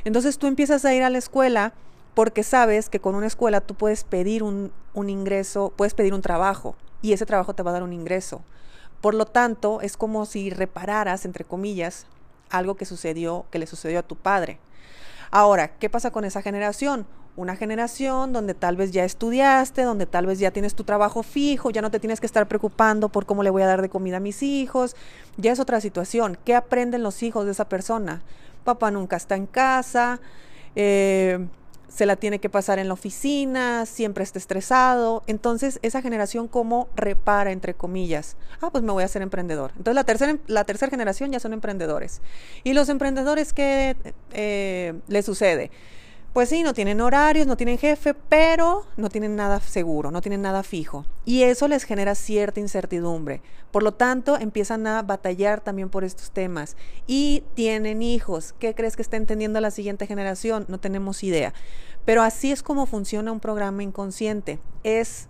Entonces 0.05 0.39
tú 0.39 0.47
empiezas 0.47 0.85
a 0.85 0.95
ir 0.95 1.03
a 1.03 1.11
la 1.11 1.19
escuela 1.19 1.73
porque 2.15 2.43
sabes 2.43 2.89
que 2.89 3.01
con 3.01 3.15
una 3.15 3.27
escuela 3.27 3.61
tú 3.61 3.75
puedes 3.75 4.05
pedir 4.05 4.43
un, 4.43 4.73
ingreso, 4.95 5.73
puedes 5.77 5.95
pedir 5.95 6.13
un 6.13 6.23
trabajo 6.23 6.77
y 7.01 7.13
ese 7.13 7.27
trabajo 7.27 7.55
te 7.55 7.63
va 7.63 7.71
a 7.71 7.75
dar 7.75 7.83
un 7.83 7.93
ingreso. 7.93 8.43
Por 9.01 9.15
lo 9.15 9.25
tanto, 9.27 9.81
es 9.81 9.97
como 9.97 10.27
si 10.27 10.51
repararas, 10.51 11.25
entre 11.25 11.45
comillas, 11.45 12.07
algo 12.51 12.77
que 12.77 12.85
sucedió, 12.85 13.47
que 13.51 13.59
le 13.59 13.67
sucedió 13.67 13.99
a 13.99 14.03
tu 14.03 14.17
padre. 14.17 14.59
Ahora, 15.31 15.69
¿qué 15.79 15.89
pasa 15.89 16.11
con 16.11 16.25
esa 16.25 16.43
generación? 16.43 17.07
Una 17.35 17.57
generación 17.57 18.35
donde 18.35 18.53
tal 18.53 18.77
vez 18.77 18.91
ya 18.91 19.05
estudiaste, 19.05 19.83
donde 19.83 20.05
tal 20.05 20.27
vez 20.27 20.39
ya 20.39 20.51
tienes 20.51 20.75
tu 20.75 20.85
trabajo 20.85 21.23
fijo, 21.23 21.71
ya 21.71 21.81
no 21.81 21.91
te 21.91 21.99
tienes 21.99 22.21
que 22.21 22.27
estar 22.27 22.47
preocupando 22.47 23.09
por 23.09 23.25
cómo 23.25 23.43
le 23.43 23.49
voy 23.49 23.63
a 23.63 23.67
dar 23.67 23.81
de 23.81 23.89
comida 23.89 24.19
a 24.19 24.21
mis 24.21 24.43
hijos, 24.43 24.95
ya 25.39 25.51
es 25.51 25.59
otra 25.59 25.81
situación. 25.81 26.37
¿Qué 26.45 26.55
aprenden 26.55 27.03
los 27.03 27.23
hijos 27.23 27.47
de 27.47 27.53
esa 27.53 27.71
persona? 27.71 28.21
Papá 28.65 28.91
nunca 28.91 29.17
está 29.17 29.35
en 29.35 29.47
casa, 29.47 30.21
eh, 30.77 31.47
se 31.89 32.05
la 32.05 32.17
tiene 32.17 32.39
que 32.39 32.51
pasar 32.51 32.79
en 32.79 32.89
la 32.89 32.95
oficina, 32.95 33.87
siempre 33.87 34.25
está 34.25 34.39
estresado. 34.39 35.23
Entonces, 35.27 35.79
esa 35.81 36.03
generación, 36.03 36.49
¿cómo 36.49 36.89
repara, 36.97 37.51
entre 37.51 37.73
comillas? 37.73 38.37
Ah, 38.61 38.71
pues 38.71 38.85
me 38.85 38.93
voy 38.93 39.05
a 39.05 39.09
ser 39.09 39.23
emprendedor. 39.23 39.73
Entonces, 39.79 39.95
la 39.95 40.05
tercera 40.05 40.39
la 40.47 40.91
generación 40.91 41.33
ya 41.33 41.41
son 41.41 41.55
emprendedores. 41.55 42.21
¿Y 42.63 42.75
los 42.75 42.91
emprendedores 42.91 43.55
qué 43.55 43.97
eh, 44.33 45.01
les 45.09 45.25
sucede? 45.25 45.71
Pues 46.33 46.49
sí, 46.49 46.63
no 46.63 46.73
tienen 46.73 47.03
horarios, 47.03 47.47
no 47.47 47.59
tienen 47.59 47.77
jefe, 47.77 48.15
pero 48.15 48.87
no 48.97 49.11
tienen 49.11 49.37
nada 49.37 49.61
seguro, 49.61 50.11
no 50.11 50.23
tienen 50.23 50.41
nada 50.41 50.63
fijo. 50.63 51.05
Y 51.27 51.43
eso 51.43 51.69
les 51.69 51.85
genera 51.85 52.15
cierta 52.15 52.59
incertidumbre. 52.59 53.43
Por 53.71 53.83
lo 53.83 53.93
tanto, 53.93 54.39
empiezan 54.39 54.87
a 54.87 55.03
batallar 55.03 55.61
también 55.61 55.91
por 55.91 56.05
estos 56.05 56.31
temas. 56.31 56.77
Y 57.07 57.45
tienen 57.55 58.01
hijos. 58.01 58.55
¿Qué 58.59 58.75
crees 58.75 58.97
que 58.97 59.03
está 59.03 59.19
entendiendo 59.19 59.61
la 59.61 59.71
siguiente 59.71 60.07
generación? 60.07 60.65
No 60.69 60.81
tenemos 60.81 61.23
idea. 61.23 61.53
Pero 62.07 62.23
así 62.23 62.51
es 62.51 62.63
como 62.63 62.87
funciona 62.87 63.31
un 63.31 63.41
programa 63.41 63.83
inconsciente. 63.83 64.59
Es 64.85 65.29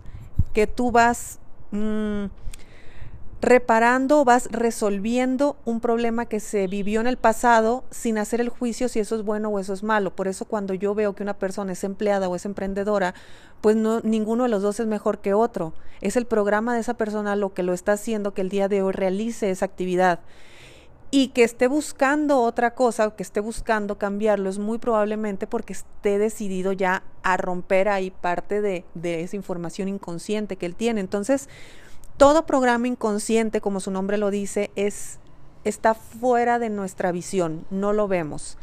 que 0.53 0.67
tú 0.67 0.91
vas... 0.91 1.39
Mm, 1.71 2.27
reparando, 3.43 4.23
vas 4.23 4.47
resolviendo 4.51 5.57
un 5.65 5.81
problema 5.81 6.25
que 6.25 6.39
se 6.39 6.65
vivió 6.67 7.01
en 7.01 7.07
el 7.07 7.17
pasado 7.17 7.83
sin 7.91 8.17
hacer 8.17 8.39
el 8.39 8.47
juicio 8.47 8.87
si 8.87 9.01
eso 9.01 9.17
es 9.17 9.23
bueno 9.23 9.49
o 9.49 9.59
eso 9.59 9.73
es 9.73 9.83
malo. 9.83 10.15
Por 10.15 10.29
eso 10.29 10.45
cuando 10.45 10.73
yo 10.73 10.95
veo 10.95 11.13
que 11.13 11.23
una 11.23 11.33
persona 11.33 11.73
es 11.73 11.83
empleada 11.83 12.29
o 12.29 12.37
es 12.37 12.45
emprendedora, 12.45 13.13
pues 13.59 13.75
no 13.75 13.99
ninguno 13.99 14.43
de 14.43 14.49
los 14.49 14.61
dos 14.61 14.79
es 14.79 14.87
mejor 14.87 15.19
que 15.19 15.33
otro. 15.33 15.73
Es 15.99 16.15
el 16.15 16.25
programa 16.25 16.73
de 16.73 16.79
esa 16.79 16.93
persona 16.93 17.35
lo 17.35 17.53
que 17.53 17.63
lo 17.63 17.73
está 17.73 17.91
haciendo 17.91 18.33
que 18.33 18.39
el 18.39 18.49
día 18.49 18.69
de 18.69 18.81
hoy 18.81 18.93
realice 18.93 19.51
esa 19.51 19.65
actividad. 19.65 20.21
Y 21.11 21.27
que 21.27 21.43
esté 21.43 21.67
buscando 21.67 22.39
otra 22.39 22.73
cosa 22.73 23.11
que 23.11 23.23
esté 23.23 23.41
buscando 23.41 23.97
cambiarlo 23.97 24.49
es 24.49 24.57
muy 24.57 24.79
probablemente 24.79 25.47
porque 25.47 25.73
esté 25.73 26.17
decidido 26.17 26.71
ya 26.71 27.03
a 27.23 27.35
romper 27.35 27.89
ahí 27.89 28.09
parte 28.09 28.61
de 28.61 28.85
esa 29.21 29.35
información 29.35 29.89
inconsciente 29.89 30.55
que 30.55 30.65
él 30.65 30.75
tiene. 30.75 31.01
Entonces, 31.01 31.49
todo 32.17 32.45
programa 32.45 32.87
inconsciente, 32.87 33.61
como 33.61 33.79
su 33.79 33.91
nombre 33.91 34.17
lo 34.17 34.29
dice, 34.29 34.71
es, 34.75 35.19
está 35.63 35.93
fuera 35.93 36.59
de 36.59 36.69
nuestra 36.69 37.11
visión, 37.11 37.65
no 37.69 37.93
lo 37.93 38.07
vemos. 38.07 38.57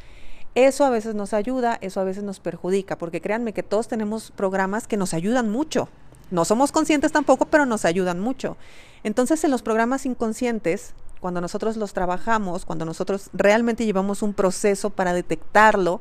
Eso 0.54 0.85
a 0.85 0.90
veces 0.90 1.14
nos 1.14 1.33
ayuda, 1.33 1.78
eso 1.80 2.00
a 2.00 2.04
veces 2.04 2.25
nos 2.25 2.40
perjudica, 2.40 2.99
porque 2.99 3.21
créanme 3.21 3.52
que 3.52 3.62
todos 3.62 3.88
tenemos 3.88 4.30
programas 4.33 4.87
que 4.87 4.97
nos 4.97 5.14
ayudan 5.14 5.50
mucho. 5.50 5.88
No 6.30 6.45
somos 6.45 6.73
conscientes 6.73 7.12
tampoco, 7.12 7.47
pero 7.47 7.66
nos 7.66 7.85
ayudan 7.85 8.21
mucho. 8.21 8.57
Entonces, 9.02 9.42
en 9.45 9.50
los 9.50 9.62
programas 9.62 10.07
inconscientes, 10.07 10.95
cuando 11.21 11.40
nosotros 11.40 11.76
los 11.76 11.92
trabajamos, 11.92 12.64
cuando 12.64 12.85
nosotros 12.85 13.30
realmente 13.33 13.85
llevamos 13.85 14.23
un 14.23 14.33
proceso 14.33 14.90
para 14.90 15.12
detectarlo 15.12 16.00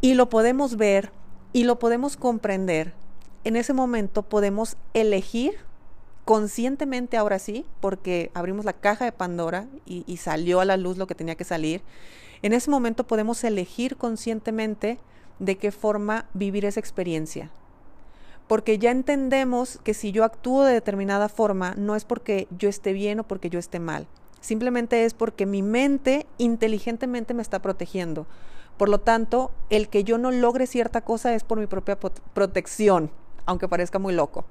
y 0.00 0.14
lo 0.14 0.28
podemos 0.28 0.76
ver 0.76 1.12
y 1.52 1.64
lo 1.64 1.78
podemos 1.78 2.16
comprender, 2.16 2.94
en 3.44 3.56
ese 3.56 3.72
momento 3.72 4.22
podemos 4.22 4.76
elegir 4.94 5.67
conscientemente 6.28 7.16
ahora 7.16 7.38
sí, 7.38 7.64
porque 7.80 8.30
abrimos 8.34 8.66
la 8.66 8.74
caja 8.74 9.06
de 9.06 9.12
Pandora 9.12 9.66
y, 9.86 10.14
salió 10.18 10.60
a 10.60 10.66
la 10.66 10.76
luz 10.76 10.98
lo 10.98 11.06
que 11.06 11.14
tenía 11.14 11.36
que 11.36 11.44
salir, 11.44 11.80
en 12.42 12.52
ese 12.52 12.70
momento 12.70 13.06
podemos 13.06 13.42
elegir 13.44 13.96
conscientemente 13.96 14.98
de 15.38 15.56
qué 15.56 15.72
forma 15.72 16.26
vivir 16.34 16.66
esa 16.66 16.80
experiencia. 16.80 17.50
Porque 18.46 18.78
ya 18.78 18.90
entendemos 18.90 19.80
que 19.82 19.94
si 19.94 20.12
yo 20.12 20.22
actúo 20.22 20.64
de 20.64 20.74
determinada 20.74 21.30
forma, 21.30 21.72
no 21.78 21.96
es 21.96 22.04
porque 22.04 22.46
yo 22.58 22.68
esté 22.68 22.92
bien 22.92 23.20
o 23.20 23.24
porque 23.24 23.48
yo 23.48 23.58
esté 23.58 23.80
mal. 23.80 24.06
Simplemente 24.42 25.06
es 25.06 25.14
porque 25.14 25.46
mi 25.46 25.62
mente 25.62 26.26
inteligentemente 26.36 27.32
me 27.32 27.40
está 27.40 27.62
protegiendo. 27.62 28.26
Por 28.76 28.90
lo 28.90 29.00
tanto, 29.00 29.50
el 29.70 29.88
que 29.88 30.04
yo 30.04 30.18
no 30.18 30.30
logre 30.30 30.66
cierta 30.66 31.00
cosa 31.00 31.34
es 31.34 31.42
por 31.42 31.58
mi 31.58 31.66
propia 31.66 31.98
protección, 31.98 33.10
aunque 33.46 33.66
parezca 33.66 33.98
muy 33.98 34.12
loco. 34.12 34.44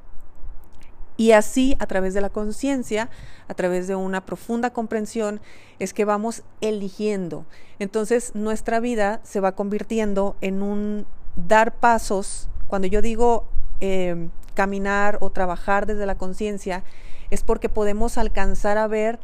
Y 1.18 1.32
así, 1.32 1.76
a 1.80 1.88
través 1.88 2.14
de 2.14 2.22
la 2.22 2.30
conciencia, 2.30 3.10
a 3.48 3.54
través 3.56 3.88
de 3.88 3.96
una 3.96 4.26
profunda 4.26 4.70
comprensión, 4.70 5.42
es 5.80 5.94
que 5.94 6.06
vamos 6.06 6.44
eligiendo. 6.62 7.46
Entonces, 7.80 8.36
nuestra 8.36 8.80
vida 8.80 9.20
se 9.24 9.40
va 9.40 9.54
convirtiendo 9.54 10.36
en 10.42 10.62
un 10.62 11.08
dar 11.36 11.76
pasos. 11.76 12.50
Cuando 12.68 12.88
yo 12.88 13.02
digo 13.02 13.46
em, 13.80 14.30
caminar 14.54 15.18
o 15.22 15.32
trabajar 15.32 15.88
desde 15.88 16.06
la 16.06 16.16
conciencia, 16.16 16.84
es 17.32 17.42
porque 17.44 17.68
podemos 17.68 18.20
alcanzar 18.20 18.78
a 18.78 18.88
ver 18.88 19.20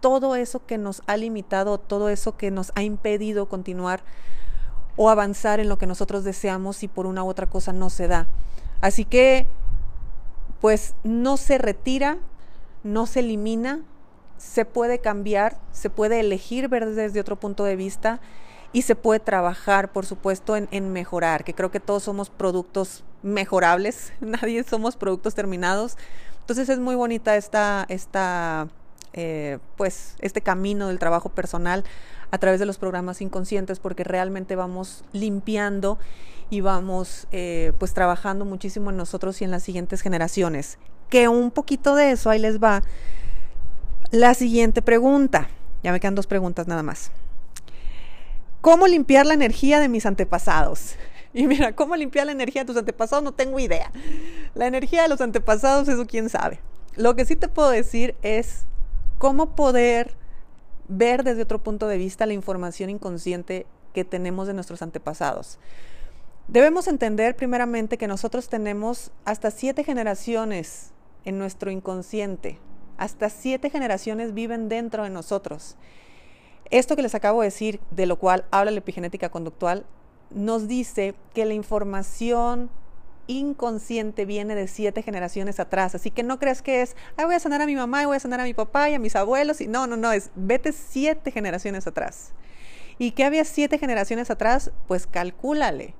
todo 0.00 0.36
eso 0.36 0.64
que 0.64 0.78
nos 0.78 1.02
ha 1.06 1.16
limitado, 1.16 1.78
todo 1.78 2.08
eso 2.08 2.36
que 2.36 2.50
nos 2.50 2.72
ha 2.74 2.82
impedido 2.82 3.46
continuar 3.46 4.00
o 4.96 5.10
avanzar 5.10 5.60
en 5.60 5.68
lo 5.68 5.78
que 5.78 5.86
nosotros 5.86 6.24
deseamos 6.24 6.82
y 6.82 6.88
por 6.88 7.06
una 7.06 7.24
u 7.24 7.28
otra 7.28 7.46
cosa 7.46 7.72
no 7.72 7.90
se 7.90 8.08
da. 8.08 8.26
Así 8.80 9.04
que 9.04 9.46
pues 10.60 10.94
no 11.04 11.36
se 11.36 11.58
retira, 11.58 12.18
no 12.82 13.06
se 13.06 13.20
elimina, 13.20 13.82
se 14.38 14.64
puede 14.64 15.00
cambiar, 15.00 15.58
se 15.72 15.90
puede 15.90 16.20
elegir 16.20 16.68
ver 16.68 16.86
desde 16.94 17.20
otro 17.20 17.36
punto 17.36 17.64
de 17.64 17.76
vista 17.76 18.20
y 18.72 18.82
se 18.82 18.94
puede 18.94 19.20
trabajar, 19.20 19.92
por 19.92 20.06
supuesto, 20.06 20.56
en, 20.56 20.92
mejorar, 20.92 21.44
que 21.44 21.54
creo 21.54 21.70
que 21.70 21.80
todos 21.80 22.02
somos 22.02 22.30
productos 22.30 23.04
mejorables, 23.22 24.12
nadie 24.20 24.62
somos 24.64 24.96
productos 24.96 25.34
terminados. 25.34 25.96
Entonces 26.40 26.68
es 26.68 26.78
muy 26.78 26.94
bonita 26.94 27.36
esta, 27.36 27.86
esta 27.88 28.68
eh, 29.16 29.58
pues, 29.76 30.14
este 30.20 30.40
camino 30.40 30.88
del 30.88 30.98
trabajo 30.98 31.30
personal 31.30 31.84
a 32.30 32.38
través 32.38 32.60
de 32.60 32.66
los 32.66 32.78
programas 32.78 33.20
inconscientes 33.20 33.78
porque 33.78 34.04
realmente 34.04 34.56
vamos 34.56 35.04
limpiando 35.12 35.98
y 36.50 36.60
vamos 36.60 37.26
eh, 37.32 37.72
pues 37.78 37.94
trabajando 37.94 38.44
muchísimo 38.44 38.90
en 38.90 38.96
nosotros 38.96 39.40
y 39.40 39.44
en 39.44 39.50
las 39.50 39.62
siguientes 39.62 40.02
generaciones. 40.02 40.78
Que 41.08 41.28
un 41.28 41.50
poquito 41.50 41.94
de 41.94 42.12
eso, 42.12 42.30
ahí 42.30 42.38
les 42.38 42.62
va 42.62 42.82
la 44.10 44.34
siguiente 44.34 44.82
pregunta. 44.82 45.48
Ya 45.82 45.92
me 45.92 46.00
quedan 46.00 46.14
dos 46.14 46.26
preguntas 46.26 46.66
nada 46.66 46.82
más. 46.82 47.10
¿Cómo 48.60 48.86
limpiar 48.86 49.26
la 49.26 49.34
energía 49.34 49.80
de 49.80 49.88
mis 49.88 50.06
antepasados? 50.06 50.96
Y 51.34 51.46
mira, 51.46 51.74
¿cómo 51.74 51.94
limpiar 51.96 52.24
la 52.24 52.32
energía 52.32 52.62
de 52.62 52.66
tus 52.66 52.78
antepasados? 52.78 53.22
No 53.22 53.32
tengo 53.32 53.58
idea. 53.58 53.92
La 54.54 54.66
energía 54.66 55.02
de 55.02 55.08
los 55.08 55.20
antepasados, 55.20 55.86
eso 55.86 56.06
quién 56.06 56.30
sabe. 56.30 56.60
Lo 56.94 57.14
que 57.14 57.26
sí 57.26 57.36
te 57.36 57.46
puedo 57.46 57.68
decir 57.68 58.14
es 58.22 58.64
cómo 59.18 59.54
poder 59.54 60.14
ver 60.88 61.24
desde 61.24 61.42
otro 61.42 61.62
punto 61.62 61.88
de 61.88 61.98
vista 61.98 62.26
la 62.26 62.32
información 62.32 62.90
inconsciente 62.90 63.66
que 63.92 64.04
tenemos 64.04 64.46
de 64.46 64.54
nuestros 64.54 64.82
antepasados. 64.82 65.58
Debemos 66.48 66.86
entender 66.86 67.34
primeramente 67.34 67.98
que 67.98 68.06
nosotros 68.06 68.48
tenemos 68.48 69.10
hasta 69.24 69.50
siete 69.50 69.82
generaciones 69.82 70.92
en 71.24 71.38
nuestro 71.38 71.70
inconsciente. 71.70 72.58
Hasta 72.98 73.30
siete 73.30 73.68
generaciones 73.68 74.32
viven 74.32 74.68
dentro 74.68 75.02
de 75.02 75.10
nosotros. 75.10 75.76
Esto 76.70 76.94
que 76.94 77.02
les 77.02 77.14
acabo 77.14 77.40
de 77.40 77.48
decir, 77.48 77.80
de 77.90 78.06
lo 78.06 78.16
cual 78.16 78.44
habla 78.50 78.70
la 78.70 78.78
epigenética 78.78 79.28
conductual, 79.28 79.86
nos 80.30 80.68
dice 80.68 81.14
que 81.34 81.44
la 81.44 81.54
información 81.54 82.70
inconsciente 83.26 84.24
viene 84.24 84.54
de 84.54 84.68
siete 84.68 85.02
generaciones 85.02 85.60
atrás. 85.60 85.94
Así 85.94 86.10
que 86.10 86.22
no 86.22 86.38
creas 86.38 86.62
que 86.62 86.82
es, 86.82 86.96
voy 87.16 87.34
a 87.34 87.40
sanar 87.40 87.62
a 87.62 87.66
mi 87.66 87.76
mamá, 87.76 88.02
y 88.02 88.06
voy 88.06 88.16
a 88.16 88.20
sanar 88.20 88.40
a 88.40 88.44
mi 88.44 88.54
papá 88.54 88.90
y 88.90 88.94
a 88.94 88.98
mis 88.98 89.16
abuelos. 89.16 89.60
Y 89.60 89.68
no, 89.68 89.86
no, 89.86 89.96
no, 89.96 90.12
es 90.12 90.30
vete 90.34 90.72
siete 90.72 91.30
generaciones 91.30 91.86
atrás. 91.86 92.32
¿Y 92.98 93.12
qué 93.12 93.24
había 93.24 93.44
siete 93.44 93.78
generaciones 93.78 94.30
atrás? 94.30 94.70
Pues 94.86 95.06
calcúlale 95.06 95.94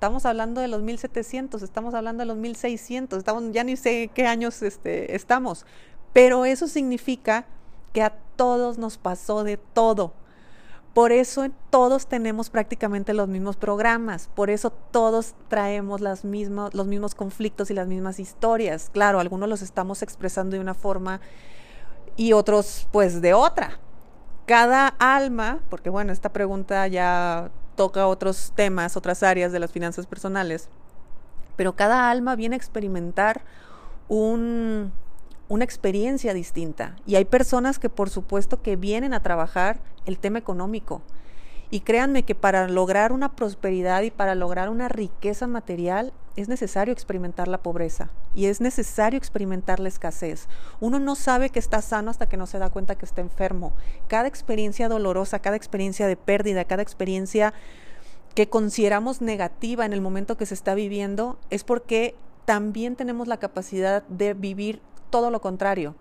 estamos 0.00 0.24
hablando 0.24 0.62
de 0.62 0.68
los 0.68 0.80
1700, 0.80 1.60
estamos 1.60 1.92
hablando 1.92 2.22
de 2.22 2.26
los 2.26 2.38
1600, 2.38 3.18
estamos, 3.18 3.44
ya 3.52 3.64
ni 3.64 3.76
sé 3.76 4.10
qué 4.14 4.26
años 4.26 4.62
este, 4.62 5.14
estamos, 5.14 5.66
pero 6.14 6.46
eso 6.46 6.68
significa 6.68 7.44
que 7.92 8.02
a 8.02 8.14
todos 8.34 8.78
nos 8.78 8.96
pasó 8.96 9.44
de 9.44 9.58
todo. 9.58 10.14
Por 10.94 11.12
eso 11.12 11.46
todos 11.70 12.08
tenemos 12.08 12.50
prácticamente 12.50 13.14
los 13.14 13.28
mismos 13.28 13.56
programas, 13.56 14.28
por 14.34 14.50
eso 14.50 14.70
todos 14.70 15.34
traemos 15.48 16.00
los 16.00 16.24
mismos 16.24 17.14
conflictos 17.14 17.70
y 17.70 17.74
las 17.74 17.86
mismas 17.86 18.18
historias. 18.18 18.90
Claro, 18.92 19.20
algunos 19.20 19.48
los 19.48 19.62
estamos 19.62 20.02
expresando 20.02 20.56
de 20.56 20.60
una 20.60 20.74
forma 20.74 21.20
y 22.16 22.32
otros 22.32 22.88
pues 22.90 23.22
de 23.22 23.34
otra. 23.34 23.78
Cada 24.46 24.88
alma, 24.88 25.60
porque 25.70 25.90
bueno, 25.90 26.12
esta 26.12 26.32
pregunta 26.32 26.88
ya 26.88 27.52
toca 27.76 28.08
otros 28.08 28.52
temas, 28.56 28.96
otras 28.96 29.22
áreas 29.22 29.52
de 29.52 29.60
las 29.60 29.70
finanzas 29.70 30.06
personales, 30.06 30.68
pero 31.54 31.76
cada 31.76 32.10
alma 32.10 32.34
viene 32.34 32.56
a 32.56 32.58
experimentar 32.58 33.42
un, 34.08 34.92
una 35.50 35.64
experiencia 35.64 36.32
distinta. 36.32 36.94
Y 37.06 37.16
hay 37.16 37.24
personas 37.24 37.80
que 37.80 37.90
por 37.90 38.08
supuesto 38.08 38.62
que 38.62 38.76
vienen 38.76 39.12
a 39.12 39.22
trabajar 39.22 39.80
el 40.06 40.16
tema 40.16 40.38
económico. 40.38 41.02
Y 41.72 41.80
créanme 41.80 42.22
que 42.22 42.36
para 42.36 42.68
lograr 42.68 43.12
una 43.12 43.32
prosperidad 43.32 44.02
y 44.02 44.12
para 44.12 44.36
lograr 44.36 44.70
una 44.70 44.88
riqueza 44.88 45.48
material 45.48 46.12
es 46.36 46.48
necesario 46.48 46.92
experimentar 46.92 47.48
la 47.48 47.58
pobreza 47.58 48.10
y 48.32 48.46
es 48.46 48.60
necesario 48.60 49.18
experimentar 49.18 49.80
la 49.80 49.88
escasez. 49.88 50.48
Uno 50.78 51.00
no 51.00 51.16
sabe 51.16 51.50
que 51.50 51.58
está 51.58 51.82
sano 51.82 52.10
hasta 52.12 52.28
que 52.28 52.36
no 52.36 52.46
se 52.46 52.58
da 52.58 52.70
cuenta 52.70 52.94
que 52.94 53.04
está 53.04 53.20
enfermo. 53.20 53.72
Cada 54.06 54.28
experiencia 54.28 54.88
dolorosa, 54.88 55.40
cada 55.40 55.56
experiencia 55.56 56.06
de 56.06 56.16
pérdida, 56.16 56.64
cada 56.64 56.82
experiencia 56.82 57.54
que 58.36 58.48
consideramos 58.48 59.20
negativa 59.20 59.84
en 59.84 59.92
el 59.92 60.00
momento 60.00 60.36
que 60.36 60.46
se 60.46 60.54
está 60.54 60.74
viviendo 60.74 61.38
es 61.50 61.64
porque 61.64 62.14
también 62.44 62.94
tenemos 62.94 63.26
la 63.26 63.38
capacidad 63.38 64.04
de 64.06 64.34
vivir 64.34 64.80
todo 65.10 65.30
lo 65.30 65.40
contrario. 65.40 65.94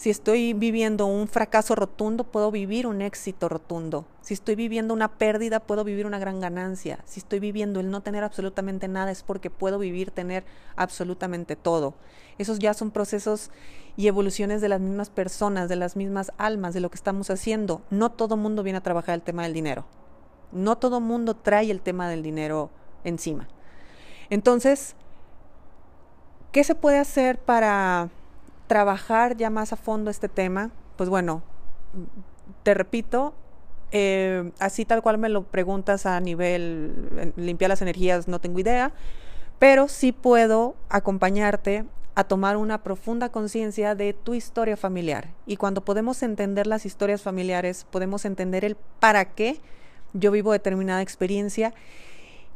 Si 0.00 0.08
estoy 0.08 0.54
viviendo 0.54 1.04
un 1.04 1.28
fracaso 1.28 1.74
rotundo, 1.74 2.24
puedo 2.24 2.50
vivir 2.50 2.86
un 2.86 3.02
éxito 3.02 3.50
rotundo. 3.50 4.06
Si 4.22 4.32
estoy 4.32 4.54
viviendo 4.54 4.94
una 4.94 5.08
pérdida, 5.18 5.60
puedo 5.60 5.84
vivir 5.84 6.06
una 6.06 6.18
gran 6.18 6.40
ganancia. 6.40 7.00
Si 7.04 7.20
estoy 7.20 7.38
viviendo 7.38 7.80
el 7.80 7.90
no 7.90 8.00
tener 8.00 8.24
absolutamente 8.24 8.88
nada, 8.88 9.10
es 9.10 9.22
porque 9.22 9.50
puedo 9.50 9.78
vivir 9.78 10.10
tener 10.10 10.46
absolutamente 10.74 11.54
todo. 11.54 11.92
Esos 12.38 12.60
ya 12.60 12.72
son 12.72 12.92
procesos 12.92 13.50
y 13.94 14.06
evoluciones 14.06 14.62
de 14.62 14.70
las 14.70 14.80
mismas 14.80 15.10
personas, 15.10 15.68
de 15.68 15.76
las 15.76 15.96
mismas 15.96 16.32
almas, 16.38 16.72
de 16.72 16.80
lo 16.80 16.88
que 16.88 16.96
estamos 16.96 17.28
haciendo. 17.28 17.82
No 17.90 18.10
todo 18.10 18.38
mundo 18.38 18.62
viene 18.62 18.78
a 18.78 18.82
trabajar 18.82 19.16
el 19.16 19.22
tema 19.22 19.42
del 19.42 19.52
dinero. 19.52 19.84
No 20.50 20.78
todo 20.78 21.02
mundo 21.02 21.36
trae 21.36 21.70
el 21.70 21.82
tema 21.82 22.08
del 22.08 22.22
dinero 22.22 22.70
encima. 23.04 23.48
Entonces, 24.30 24.96
¿qué 26.52 26.64
se 26.64 26.74
puede 26.74 26.96
hacer 26.96 27.38
para 27.38 28.08
trabajar 28.70 29.36
ya 29.36 29.50
más 29.50 29.72
a 29.72 29.76
fondo 29.76 30.12
este 30.12 30.28
tema, 30.28 30.70
pues 30.96 31.10
bueno, 31.10 31.42
te 32.62 32.72
repito, 32.72 33.34
eh, 33.90 34.52
así 34.60 34.84
tal 34.84 35.02
cual 35.02 35.18
me 35.18 35.28
lo 35.28 35.42
preguntas 35.42 36.06
a 36.06 36.20
nivel 36.20 37.32
limpiar 37.34 37.68
las 37.68 37.82
energías, 37.82 38.28
no 38.28 38.40
tengo 38.40 38.60
idea, 38.60 38.92
pero 39.58 39.88
sí 39.88 40.12
puedo 40.12 40.76
acompañarte 40.88 41.84
a 42.14 42.22
tomar 42.22 42.56
una 42.56 42.84
profunda 42.84 43.30
conciencia 43.30 43.96
de 43.96 44.12
tu 44.12 44.34
historia 44.34 44.76
familiar. 44.76 45.30
Y 45.46 45.56
cuando 45.56 45.84
podemos 45.84 46.22
entender 46.22 46.68
las 46.68 46.86
historias 46.86 47.22
familiares, 47.22 47.88
podemos 47.90 48.24
entender 48.24 48.64
el 48.64 48.76
para 49.00 49.24
qué 49.24 49.60
yo 50.12 50.30
vivo 50.30 50.52
determinada 50.52 51.02
experiencia. 51.02 51.74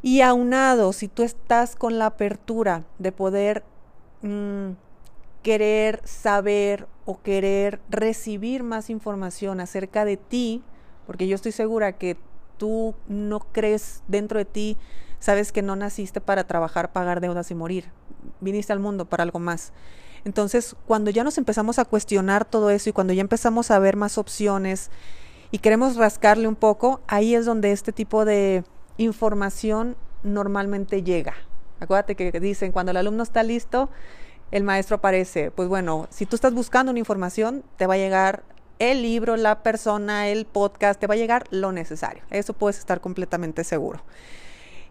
Y 0.01 0.21
aunado, 0.21 0.93
si 0.93 1.09
tú 1.09 1.23
estás 1.23 1.75
con 1.75 1.99
la 1.99 2.05
apertura 2.05 2.85
de 2.99 3.11
poder 3.11 3.63
mm, 4.21 4.84
querer 5.45 6.01
saber 6.05 6.87
o 7.05 7.21
querer 7.21 7.79
recibir 7.87 8.63
más 8.63 8.89
información 8.89 9.59
acerca 9.59 10.03
de 10.03 10.17
ti, 10.17 10.63
porque 11.05 11.27
yo 11.27 11.35
estoy 11.35 11.51
segura 11.51 11.99
que 11.99 12.17
tú 12.57 12.95
no 13.07 13.41
crees 13.51 14.01
dentro 14.07 14.39
de 14.39 14.45
ti, 14.45 14.75
sabes 15.19 15.51
que 15.51 15.61
no 15.61 15.75
naciste 15.75 16.19
para 16.19 16.47
trabajar, 16.47 16.91
pagar 16.91 17.21
deudas 17.21 17.51
y 17.51 17.53
morir, 17.53 17.91
viniste 18.41 18.73
al 18.73 18.79
mundo 18.79 19.05
para 19.05 19.21
algo 19.21 19.37
más. 19.37 19.71
Entonces, 20.23 20.75
cuando 20.87 21.11
ya 21.11 21.23
nos 21.23 21.37
empezamos 21.37 21.77
a 21.77 21.85
cuestionar 21.85 22.43
todo 22.45 22.71
eso 22.71 22.89
y 22.89 22.93
cuando 22.93 23.13
ya 23.13 23.21
empezamos 23.21 23.69
a 23.69 23.77
ver 23.77 23.97
más 23.97 24.17
opciones 24.17 24.89
y 25.51 25.59
queremos 25.59 25.95
rascarle 25.95 26.47
un 26.47 26.55
poco, 26.55 27.01
ahí 27.05 27.35
es 27.35 27.45
donde 27.45 27.71
este 27.71 27.91
tipo 27.91 28.25
de 28.25 28.63
información 28.97 29.95
normalmente 30.23 31.03
llega. 31.03 31.35
Acuérdate 31.79 32.15
que 32.15 32.31
dicen, 32.39 32.71
cuando 32.71 32.89
el 32.89 32.97
alumno 32.97 33.21
está 33.21 33.43
listo, 33.43 33.91
el 34.51 34.63
maestro 34.63 34.97
aparece. 34.97 35.51
Pues 35.51 35.67
bueno, 35.67 36.07
si 36.09 36.25
tú 36.25 36.35
estás 36.35 36.53
buscando 36.53 36.91
una 36.91 36.99
información, 36.99 37.63
te 37.77 37.87
va 37.87 37.95
a 37.95 37.97
llegar 37.97 38.43
el 38.79 39.01
libro, 39.01 39.37
la 39.37 39.63
persona, 39.63 40.27
el 40.27 40.45
podcast, 40.45 40.99
te 40.99 41.07
va 41.07 41.13
a 41.13 41.17
llegar 41.17 41.45
lo 41.49 41.71
necesario. 41.71 42.23
Eso 42.29 42.53
puedes 42.53 42.77
estar 42.77 43.01
completamente 43.01 43.63
seguro. 43.63 44.01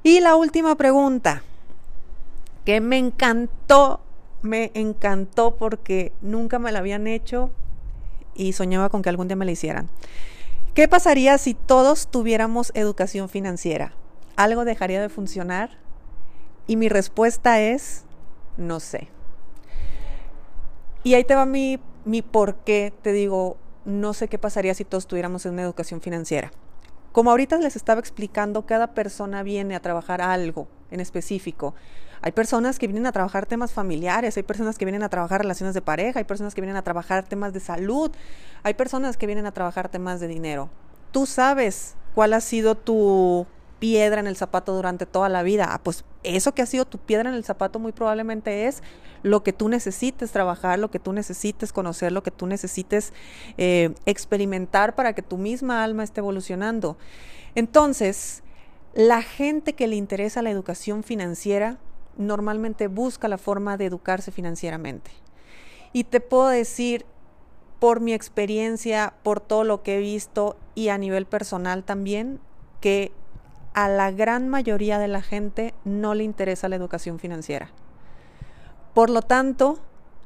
Y 0.03 0.21
la 0.21 0.37
última 0.37 0.75
pregunta, 0.75 1.43
que 2.65 2.81
me 2.81 2.99
encantó, 2.99 4.01
me 4.43 4.71
encantó 4.75 5.57
porque 5.57 6.13
nunca 6.21 6.59
me 6.59 6.73
la 6.73 6.81
habían 6.81 7.07
hecho 7.07 7.51
y 8.35 8.53
soñaba 8.53 8.89
con 8.89 9.03
que 9.03 9.09
algún 9.09 9.29
día 9.29 9.37
me 9.37 9.45
la 9.45 9.53
hicieran. 9.53 9.89
¿Qué 10.75 10.89
pasaría 10.89 11.39
si 11.39 11.55
todos 11.55 12.09
tuviéramos 12.09 12.73
educación 12.75 13.29
financiera? 13.29 13.93
¿Algo 14.37 14.65
dejaría 14.65 15.01
de 15.01 15.09
funcionar? 15.09 15.79
Y 16.67 16.77
mi 16.77 16.89
respuesta 16.89 17.61
es, 17.61 18.05
no 18.57 18.81
sé. 18.81 19.09
Y 21.05 21.15
ahí 21.15 21.25
te 21.25 21.35
va 21.35 21.45
mi, 21.45 21.79
mi 22.07 22.23
por 22.23 22.57
qué, 22.57 22.93
te 23.03 23.13
digo, 23.13 23.59
no 23.85 24.15
sé 24.15 24.29
qué 24.29 24.39
pasaría 24.39 24.73
si 24.73 24.85
todos 24.85 25.07
tuviéramos 25.07 25.45
una 25.45 25.63
educación 25.63 26.01
financiera. 26.01 26.51
Como 27.13 27.31
ahorita 27.31 27.59
les 27.59 27.77
estaba 27.77 28.01
explicando, 28.01 28.67
cada 28.67 28.95
persona 28.95 29.43
viene 29.43 29.77
a 29.77 29.81
trabajar 29.81 30.23
algo 30.23 30.67
en 30.91 31.01
específico. 31.01 31.75
Hay 32.23 32.33
personas 32.33 32.79
que 32.79 32.87
vienen 32.87 33.05
a 33.05 33.13
trabajar 33.13 33.45
temas 33.45 33.73
familiares, 33.73 34.39
hay 34.39 34.43
personas 34.45 34.79
que 34.79 34.87
vienen 34.87 35.03
a 35.03 35.11
trabajar 35.11 35.43
relaciones 35.43 35.75
de 35.75 35.83
pareja, 35.83 36.21
hay 36.21 36.25
personas 36.25 36.55
que 36.55 36.63
vienen 36.63 36.77
a 36.77 36.83
trabajar 36.83 37.25
temas 37.25 37.53
de 37.53 37.61
salud, 37.61 38.11
hay 38.63 38.73
personas 38.73 39.19
que 39.19 39.27
vienen 39.27 39.45
a 39.45 39.53
trabajar 39.53 39.91
temas 39.91 40.21
de 40.21 40.29
dinero. 40.29 40.71
Tú 41.13 41.27
sabes 41.27 41.97
cuál 42.15 42.33
ha 42.33 42.41
sido 42.41 42.77
tu 42.77 43.47
piedra 43.85 44.19
en 44.19 44.27
el 44.27 44.35
zapato 44.35 44.75
durante 44.75 45.05
toda 45.05 45.29
la 45.29 45.43
vida. 45.43 45.69
Ah, 45.69 45.79
pues 45.83 46.07
eso 46.23 46.55
que 46.55 46.63
ha 46.63 46.67
sido 46.67 46.87
tu 46.87 46.97
piedra 46.97 47.29
en 47.29 47.37
el 47.37 47.45
zapato 47.45 47.79
muy 47.79 47.93
probablemente 47.93 48.67
es 48.67 48.83
lo 49.23 49.43
que 49.43 49.53
tú 49.53 49.69
necesites 49.69 50.33
trabajar, 50.33 50.79
lo 50.79 50.91
que 50.91 50.99
tú 50.99 51.13
necesites 51.13 51.71
conocer, 51.71 52.11
lo 52.11 52.23
que 52.23 52.31
tú 52.31 52.47
necesites 52.47 53.13
eh, 53.59 53.95
experimentar 54.07 54.95
para 54.95 55.13
que 55.13 55.21
tu 55.21 55.37
misma 55.37 55.85
alma 55.85 56.03
esté 56.03 56.21
evolucionando. 56.21 56.97
Entonces, 57.55 58.43
la 58.95 59.21
gente 59.21 59.75
que 59.75 59.87
le 59.87 59.97
interesa 59.97 60.41
la 60.41 60.51
educación 60.51 61.03
financiera 61.03 61.77
normalmente 62.17 62.89
busca 62.89 63.29
la 63.29 63.37
forma 63.37 63.77
de 63.77 63.85
educarse 63.85 64.31
financieramente. 64.31 65.11
Y 65.93 66.05
te 66.05 66.21
puedo 66.21 66.49
decir, 66.49 67.05
por 67.81 68.01
mi 68.01 68.15
experiencia, 68.15 69.13
por 69.23 69.41
todo 69.41 69.63
lo 69.63 69.83
que 69.83 69.99
he 69.99 70.01
visto 70.01 70.57
y 70.75 70.89
a 70.89 70.97
nivel 70.97 71.27
personal 71.27 71.85
también, 71.85 72.41
que 72.81 73.13
a 73.75 73.89
la 73.89 74.11
gran 74.13 74.49
mayoría 74.49 74.99
de 74.99 75.09
la 75.09 75.21
gente 75.21 75.75
no 75.85 76.15
le 76.15 76.25
interesa 76.25 76.69
la 76.69 76.77
educación 76.77 77.19
financiera. 77.19 77.71
Por 78.95 79.11
lo 79.11 79.23
tanto, 79.23 79.79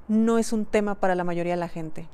no 0.07 0.39
es 0.39 0.53
un 0.53 0.67
tema 0.67 0.95
para 0.95 1.15
la 1.15 1.25
mayoría 1.25 1.55
de 1.55 1.61
la 1.61 1.69
gente. 1.69 2.07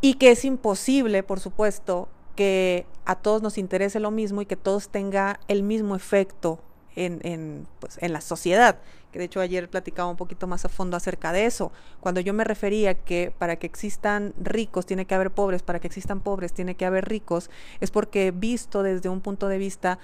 Y 0.00 0.14
que 0.14 0.32
es 0.32 0.44
imposible, 0.44 1.22
por 1.22 1.40
supuesto, 1.40 2.08
que 2.34 2.86
a 3.04 3.14
todos 3.14 3.40
nos 3.40 3.56
interese 3.56 4.00
lo 4.00 4.10
mismo 4.10 4.42
y 4.42 4.46
que 4.46 4.56
todos 4.56 4.88
tenga 4.88 5.40
el 5.48 5.62
mismo 5.62 5.94
efecto 5.94 6.58
en, 6.96 7.20
en, 7.22 7.66
pues, 7.78 7.98
en 8.00 8.12
la 8.12 8.20
sociedad. 8.20 8.78
Que 9.12 9.18
de 9.20 9.26
hecho 9.26 9.40
ayer 9.40 9.70
platicaba 9.70 10.10
un 10.10 10.16
poquito 10.16 10.46
más 10.46 10.64
a 10.64 10.68
fondo 10.68 10.96
acerca 10.96 11.32
de 11.32 11.46
eso. 11.46 11.70
Cuando 12.00 12.20
yo 12.20 12.34
me 12.34 12.44
refería 12.44 12.94
que 12.94 13.32
para 13.38 13.56
que 13.56 13.66
existan 13.66 14.34
ricos 14.42 14.86
tiene 14.86 15.06
que 15.06 15.14
haber 15.14 15.30
pobres, 15.30 15.62
para 15.62 15.78
que 15.78 15.86
existan 15.86 16.20
pobres 16.20 16.52
tiene 16.52 16.74
que 16.74 16.84
haber 16.84 17.08
ricos, 17.08 17.50
es 17.80 17.90
porque 17.90 18.32
visto 18.32 18.82
desde 18.82 19.08
un 19.08 19.20
punto 19.20 19.48
de 19.48 19.58
vista 19.58 19.98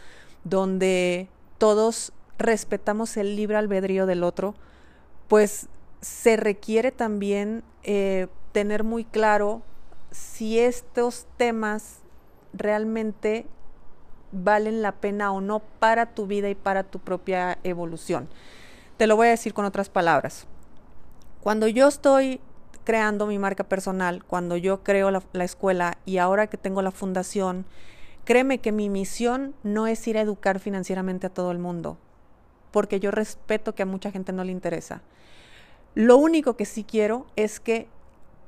donde 0.45 1.29
todos 1.59 2.13
respetamos 2.39 3.17
el 3.17 3.37
libre 3.37 3.57
albedrío 3.57 4.07
del 4.07 4.23
otro, 4.25 4.55
pues 5.29 5.69
se 6.01 6.37
requiere 6.37 6.91
también 6.91 7.63
eh, 7.85 8.27
tener 8.53 8.85
muy 8.85 9.05
claro 9.05 9.63
si 10.11 10.59
estos 10.59 11.27
temas 11.37 12.01
realmente 12.53 13.47
valen 14.33 14.83
la 14.83 14.93
pena 14.93 15.33
o 15.33 15.41
no 15.41 15.61
para 15.61 16.07
tu 16.07 16.27
vida 16.27 16.51
y 16.51 16.55
para 16.55 16.83
tu 16.83 16.99
propia 16.99 17.59
evolución. 17.63 18.29
Te 18.97 19.07
lo 19.07 19.17
voy 19.17 19.29
a 19.29 19.31
decir 19.31 19.55
con 19.55 19.65
otras 19.65 19.89
palabras. 19.89 20.47
Cuando 21.41 21.69
yo 21.69 21.89
estoy 21.89 22.41
creando 22.85 23.27
mi 23.27 23.39
marca 23.39 23.65
personal, 23.65 24.25
cuando 24.25 24.57
yo 24.57 24.83
creo 24.83 25.11
la, 25.11 25.23
la, 25.33 25.45
escuela 25.45 25.99
y 26.05 26.19
ahora 26.19 26.49
que 26.49 26.57
tengo 26.57 26.83
la 26.83 26.91
fundación, 26.91 27.65
créeme 28.25 28.59
que 28.59 28.73
mi 28.73 28.89
misión 28.89 29.55
no 29.63 29.87
es 29.87 30.07
ir 30.09 30.19
a 30.19 30.23
educar 30.23 30.59
financieramente 30.59 31.27
a 31.27 31.31
todo 31.31 31.53
el 31.53 31.59
mundo, 31.59 31.99
porque 32.71 33.01
yo 33.01 33.11
respeto 33.11 33.75
que 33.75 33.83
a 33.83 33.87
mucha 33.87 34.11
gente 34.11 34.33
no 34.33 34.45
le 34.45 34.53
interesa. 34.53 35.03
Lo 35.95 36.17
único 36.17 36.57
que 36.57 36.65
sí 36.65 36.85
quiero 36.85 37.27
es 37.37 37.61
que 37.61 37.89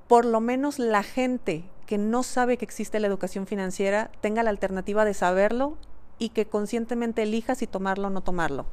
por 0.09 0.25
lo 0.25 0.41
menos 0.41 0.79
la 0.79 1.03
gente 1.03 1.65
que 1.85 1.99
no 1.99 2.23
sabe 2.23 2.57
que 2.57 2.65
existe 2.65 3.01
la 3.01 3.07
educación 3.07 3.47
financiera 3.47 4.11
tenga 4.21 4.43
la 4.43 4.51
alternativa 4.51 5.05
de 5.05 5.15
saberlo 5.15 5.77
y 6.19 6.31
que 6.31 6.47
conscientemente 6.47 7.23
elija 7.23 7.55
si 7.55 7.67
tomarlo 7.67 8.09
o 8.09 8.11
no 8.11 8.23
tomarlo. 8.23 8.67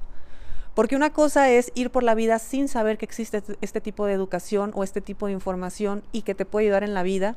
Porque 0.73 0.95
una 0.95 1.11
cosa 1.11 1.49
es 1.49 1.71
ir 1.75 1.89
por 1.89 2.03
la 2.03 2.15
vida 2.15 2.39
sin 2.39 2.67
saber 2.67 2.97
que 2.97 3.05
existe 3.05 3.43
este 3.59 3.81
tipo 3.81 4.05
de 4.05 4.13
educación 4.13 4.71
o 4.73 4.83
este 4.83 5.01
tipo 5.01 5.27
de 5.27 5.33
información 5.33 6.03
y 6.11 6.21
que 6.21 6.35
te 6.35 6.45
puede 6.45 6.67
ayudar 6.67 6.83
en 6.83 6.93
la 6.93 7.03
vida. 7.03 7.35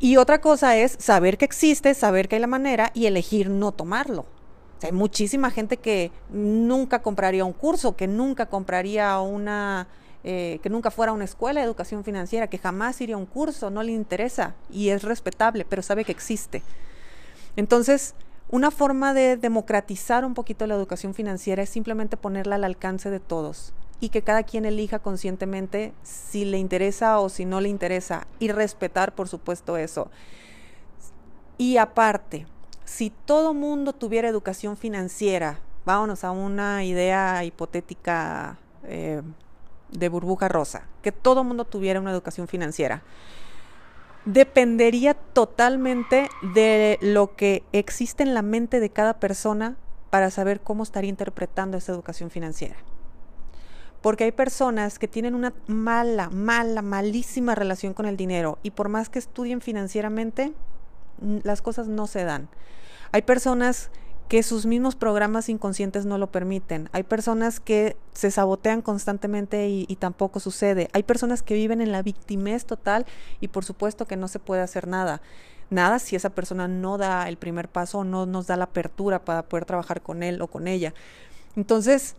Y 0.00 0.16
otra 0.16 0.40
cosa 0.40 0.76
es 0.76 0.96
saber 0.98 1.38
que 1.38 1.44
existe, 1.44 1.94
saber 1.94 2.28
que 2.28 2.36
hay 2.36 2.40
la 2.40 2.46
manera 2.48 2.90
y 2.94 3.06
elegir 3.06 3.50
no 3.50 3.72
tomarlo. 3.72 4.26
hay 4.82 4.92
muchísima 4.92 5.50
gente 5.50 5.76
que 5.76 6.12
nunca 6.30 7.02
compraría 7.02 7.44
un 7.44 7.52
curso, 7.52 7.96
que 7.96 8.06
nunca 8.06 8.46
compraría 8.46 9.18
una 9.20 9.88
eh, 10.30 10.60
que 10.62 10.68
nunca 10.68 10.90
fuera 10.90 11.12
a 11.12 11.14
una 11.14 11.24
escuela 11.24 11.60
de 11.60 11.64
educación 11.64 12.04
financiera, 12.04 12.48
que 12.48 12.58
jamás 12.58 13.00
iría 13.00 13.14
a 13.14 13.18
un 13.18 13.24
curso, 13.24 13.70
no 13.70 13.82
le 13.82 13.92
interesa 13.92 14.54
y 14.70 14.90
es 14.90 15.02
respetable, 15.02 15.64
pero 15.64 15.80
sabe 15.80 16.04
que 16.04 16.12
existe. 16.12 16.62
Entonces, 17.56 18.14
una 18.50 18.70
forma 18.70 19.14
de 19.14 19.38
democratizar 19.38 20.26
un 20.26 20.34
poquito 20.34 20.66
la 20.66 20.74
educación 20.74 21.14
financiera 21.14 21.62
es 21.62 21.70
simplemente 21.70 22.18
ponerla 22.18 22.56
al 22.56 22.64
alcance 22.64 23.08
de 23.08 23.20
todos 23.20 23.72
y 24.00 24.10
que 24.10 24.20
cada 24.20 24.42
quien 24.42 24.66
elija 24.66 24.98
conscientemente 24.98 25.94
si 26.02 26.44
le 26.44 26.58
interesa 26.58 27.20
o 27.20 27.30
si 27.30 27.46
no 27.46 27.62
le 27.62 27.70
interesa 27.70 28.26
y 28.38 28.52
respetar, 28.52 29.14
por 29.14 29.28
supuesto, 29.28 29.78
eso. 29.78 30.10
Y 31.56 31.78
aparte, 31.78 32.46
si 32.84 33.08
todo 33.08 33.54
mundo 33.54 33.94
tuviera 33.94 34.28
educación 34.28 34.76
financiera, 34.76 35.60
vámonos 35.86 36.22
a 36.22 36.32
una 36.32 36.84
idea 36.84 37.42
hipotética 37.44 38.58
eh, 38.84 39.22
de 39.90 40.08
burbuja 40.08 40.48
rosa, 40.48 40.86
que 41.02 41.12
todo 41.12 41.44
mundo 41.44 41.64
tuviera 41.64 42.00
una 42.00 42.10
educación 42.10 42.48
financiera, 42.48 43.02
dependería 44.24 45.14
totalmente 45.14 46.28
de 46.54 46.98
lo 47.00 47.34
que 47.34 47.62
existe 47.72 48.22
en 48.22 48.34
la 48.34 48.42
mente 48.42 48.80
de 48.80 48.90
cada 48.90 49.18
persona 49.20 49.76
para 50.10 50.30
saber 50.30 50.60
cómo 50.60 50.82
estaría 50.82 51.10
interpretando 51.10 51.76
esa 51.76 51.92
educación 51.92 52.30
financiera. 52.30 52.76
Porque 54.02 54.24
hay 54.24 54.32
personas 54.32 54.98
que 54.98 55.08
tienen 55.08 55.34
una 55.34 55.54
mala, 55.66 56.30
mala, 56.30 56.82
malísima 56.82 57.54
relación 57.54 57.94
con 57.94 58.06
el 58.06 58.16
dinero 58.16 58.58
y 58.62 58.70
por 58.70 58.88
más 58.88 59.08
que 59.08 59.18
estudien 59.18 59.60
financieramente, 59.60 60.52
las 61.42 61.62
cosas 61.62 61.88
no 61.88 62.06
se 62.06 62.24
dan. 62.24 62.48
Hay 63.12 63.22
personas 63.22 63.90
que 64.28 64.42
sus 64.42 64.66
mismos 64.66 64.94
programas 64.94 65.48
inconscientes 65.48 66.04
no 66.04 66.18
lo 66.18 66.30
permiten. 66.30 66.90
Hay 66.92 67.02
personas 67.02 67.60
que 67.60 67.96
se 68.12 68.30
sabotean 68.30 68.82
constantemente 68.82 69.68
y, 69.68 69.96
tampoco 69.96 70.38
sucede. 70.38 70.90
Hay 70.92 71.02
personas 71.02 71.42
que 71.42 71.54
viven 71.54 71.80
en 71.80 71.92
la 71.92 72.02
victimez 72.02 72.66
total 72.66 73.06
y 73.40 73.48
por 73.48 73.64
supuesto 73.64 74.06
que 74.06 74.16
no 74.16 74.28
se 74.28 74.38
puede 74.38 74.60
hacer 74.60 74.86
nada. 74.86 75.22
Nada 75.70 75.98
si 75.98 76.14
esa 76.14 76.30
persona 76.30 76.68
no 76.68 76.98
da 76.98 77.28
el 77.28 77.38
primer 77.38 77.68
paso 77.68 77.98
o 77.98 78.04
no 78.04 78.26
nos 78.26 78.46
da 78.46 78.56
la 78.56 78.64
apertura 78.64 79.24
para 79.24 79.42
poder 79.42 79.64
trabajar 79.64 80.02
con 80.02 80.22
él 80.22 80.40
o 80.42 80.46
con 80.46 80.68
ella. 80.68 80.92
Entonces, 81.56 82.14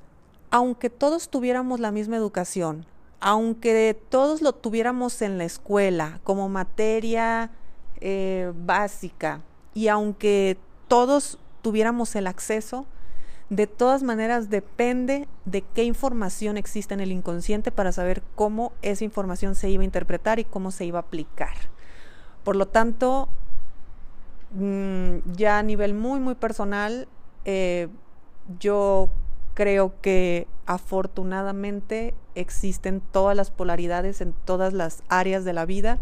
aunque 0.49 0.89
todos 0.89 1.29
tuviéramos 1.29 1.79
la 1.79 1.91
misma 1.91 2.17
educación, 2.17 2.85
aunque 3.19 3.99
todos 4.09 4.41
lo 4.41 4.53
tuviéramos 4.53 5.21
en 5.21 5.37
la 5.37 5.45
escuela 5.45 6.19
como 6.23 6.49
materia 6.49 7.51
eh, 8.01 8.51
básica 8.55 9.41
y 9.73 9.89
aunque 9.89 10.57
todos 10.87 11.37
tuviéramos 11.61 12.15
el 12.15 12.27
acceso, 12.27 12.85
de 13.49 13.65
todas 13.65 14.03
maneras 14.03 14.49
depende 14.49 15.27
de 15.45 15.63
qué 15.63 15.83
información 15.83 16.57
existe 16.57 16.93
en 16.93 16.99
el 16.99 17.11
inconsciente 17.11 17.71
para 17.71 17.91
saber 17.91 18.21
cómo 18.35 18.73
esa 18.83 19.03
información 19.03 19.55
se 19.55 19.69
iba 19.69 19.81
a 19.81 19.85
interpretar 19.85 20.39
y 20.39 20.45
cómo 20.45 20.69
se 20.71 20.85
iba 20.85 20.99
a 20.99 21.01
aplicar. 21.01 21.55
Por 22.43 22.55
lo 22.55 22.67
tanto, 22.67 23.27
mm, 24.51 25.33
ya 25.35 25.57
a 25.57 25.63
nivel 25.63 25.95
muy, 25.95 26.19
muy 26.19 26.35
personal, 26.35 27.07
eh, 27.45 27.87
yo 28.59 29.09
creo 29.55 29.93
que 30.01 30.47
afortunadamente 30.67 32.13
existen 32.35 33.01
todas 33.11 33.35
las 33.35 33.49
polaridades 33.49 34.21
en 34.21 34.33
todas 34.45 34.73
las 34.73 35.03
áreas 35.09 35.43
de 35.43 35.53
la 35.53 35.65
vida 35.65 35.99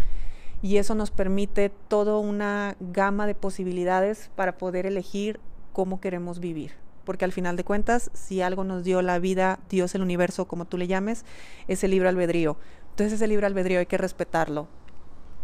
y 0.62 0.78
eso 0.78 0.96
nos 0.96 1.12
permite 1.12 1.70
toda 1.70 2.17
una 2.17 2.76
gama 2.80 3.28
de 3.28 3.36
posibilidades 3.36 4.32
para 4.36 4.58
poder 4.58 4.86
elegir 4.86 5.39
cómo 5.74 6.02
queremos 6.02 6.39
vivir. 6.39 6.74
Porque 7.06 7.26
al 7.26 7.32
final 7.32 7.56
de 7.56 7.63
cuentas, 7.63 8.12
si 8.13 8.41
algo 8.41 8.63
nos 8.63 8.84
dio 8.84 9.02
la 9.02 9.20
vida, 9.20 9.60
Dios, 9.70 9.96
el 9.96 10.02
universo, 10.02 10.46
como 10.46 10.65
tú 10.65 10.78
le 10.78 10.88
llames, 10.88 11.24
es 11.67 11.84
el 11.84 11.91
libre 11.91 12.10
albedrío. 12.10 12.58
Entonces 12.89 13.13
ese 13.13 13.28
libre 13.28 13.46
albedrío 13.46 13.80
hay 13.80 13.86
que 13.86 13.98
respetarlo. 13.98 14.67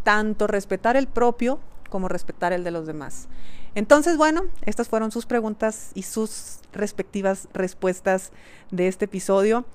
Tanto 0.03 0.47
respetar 0.47 0.97
el 0.97 1.07
propio 1.07 1.59
como 1.89 2.09
respetar 2.09 2.51
el 2.51 2.63
de 2.63 2.71
los 2.71 2.87
demás. 2.87 3.27
Entonces, 3.75 4.17
bueno, 4.17 4.43
estas 4.63 4.89
fueron 4.89 5.11
sus 5.11 5.25
preguntas 5.25 5.91
y 5.93 6.03
sus 6.03 6.59
respectivas 6.73 7.47
respuestas 7.53 8.31
de 8.71 8.87
este 8.87 9.05
episodio. 9.05 9.65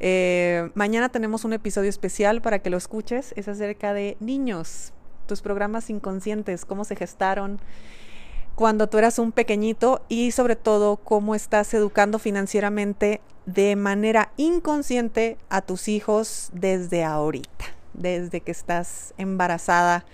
Eh, 0.00 0.70
mañana 0.74 1.10
tenemos 1.10 1.44
un 1.44 1.52
episodio 1.52 1.90
especial 1.90 2.40
para 2.40 2.60
que 2.60 2.70
lo 2.70 2.76
escuches. 2.76 3.32
Es 3.36 3.48
acerca 3.48 3.92
de 3.92 4.16
niños, 4.18 4.92
tus 5.26 5.42
programas 5.42 5.90
inconscientes, 5.90 6.64
cómo 6.64 6.84
se 6.84 6.96
gestaron 6.96 7.60
cuando 8.54 8.88
tú 8.88 8.98
eras 8.98 9.18
un 9.18 9.32
pequeñito 9.32 10.02
y 10.08 10.32
sobre 10.32 10.54
todo 10.54 10.96
cómo 10.96 11.34
estás 11.34 11.72
educando 11.72 12.18
financieramente 12.18 13.22
de 13.46 13.74
manera 13.74 14.32
inconsciente 14.36 15.38
a 15.48 15.62
tus 15.62 15.88
hijos 15.88 16.50
desde 16.52 17.02
ahorita, 17.04 17.64
desde 17.94 18.42
que 18.42 18.50
estás 18.50 19.14
embarazada 19.16 20.04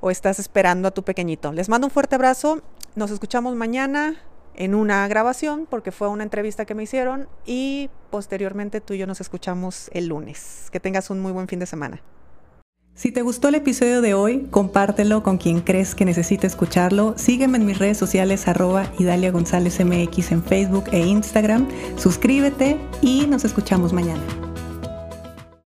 o 0.00 0.12
estás 0.12 0.38
esperando 0.38 0.86
a 0.86 0.90
tu 0.92 1.02
pequeñito. 1.02 1.52
Les 1.52 1.68
mando 1.68 1.88
un 1.88 1.90
fuerte 1.90 2.14
abrazo, 2.14 2.62
nos 2.94 3.10
escuchamos 3.10 3.56
mañana 3.56 4.16
en 4.54 4.74
una 4.74 5.06
grabación 5.08 5.66
porque 5.68 5.92
fue 5.92 6.08
una 6.08 6.22
entrevista 6.22 6.64
que 6.64 6.74
me 6.74 6.82
hicieron 6.82 7.28
y 7.46 7.90
posteriormente 8.10 8.80
tú 8.80 8.94
y 8.94 8.98
yo 8.98 9.06
nos 9.06 9.20
escuchamos 9.20 9.90
el 9.92 10.08
lunes. 10.08 10.68
Que 10.70 10.80
tengas 10.80 11.10
un 11.10 11.20
muy 11.20 11.32
buen 11.32 11.48
fin 11.48 11.58
de 11.58 11.66
semana. 11.66 12.02
Si 12.94 13.12
te 13.12 13.22
gustó 13.22 13.48
el 13.48 13.54
episodio 13.54 14.02
de 14.02 14.12
hoy, 14.12 14.48
compártelo 14.50 15.22
con 15.22 15.38
quien 15.38 15.60
crees 15.60 15.94
que 15.94 16.04
necesite 16.04 16.46
escucharlo. 16.46 17.14
Sígueme 17.16 17.56
en 17.56 17.64
mis 17.64 17.78
redes 17.78 17.96
sociales 17.96 18.46
arroba 18.46 18.92
Idalia 18.98 19.30
González 19.30 19.82
MX 19.82 20.32
en 20.32 20.44
Facebook 20.44 20.84
e 20.92 20.98
Instagram. 20.98 21.66
Suscríbete 21.96 22.76
y 23.00 23.26
nos 23.26 23.46
escuchamos 23.46 23.94
mañana. 23.94 24.49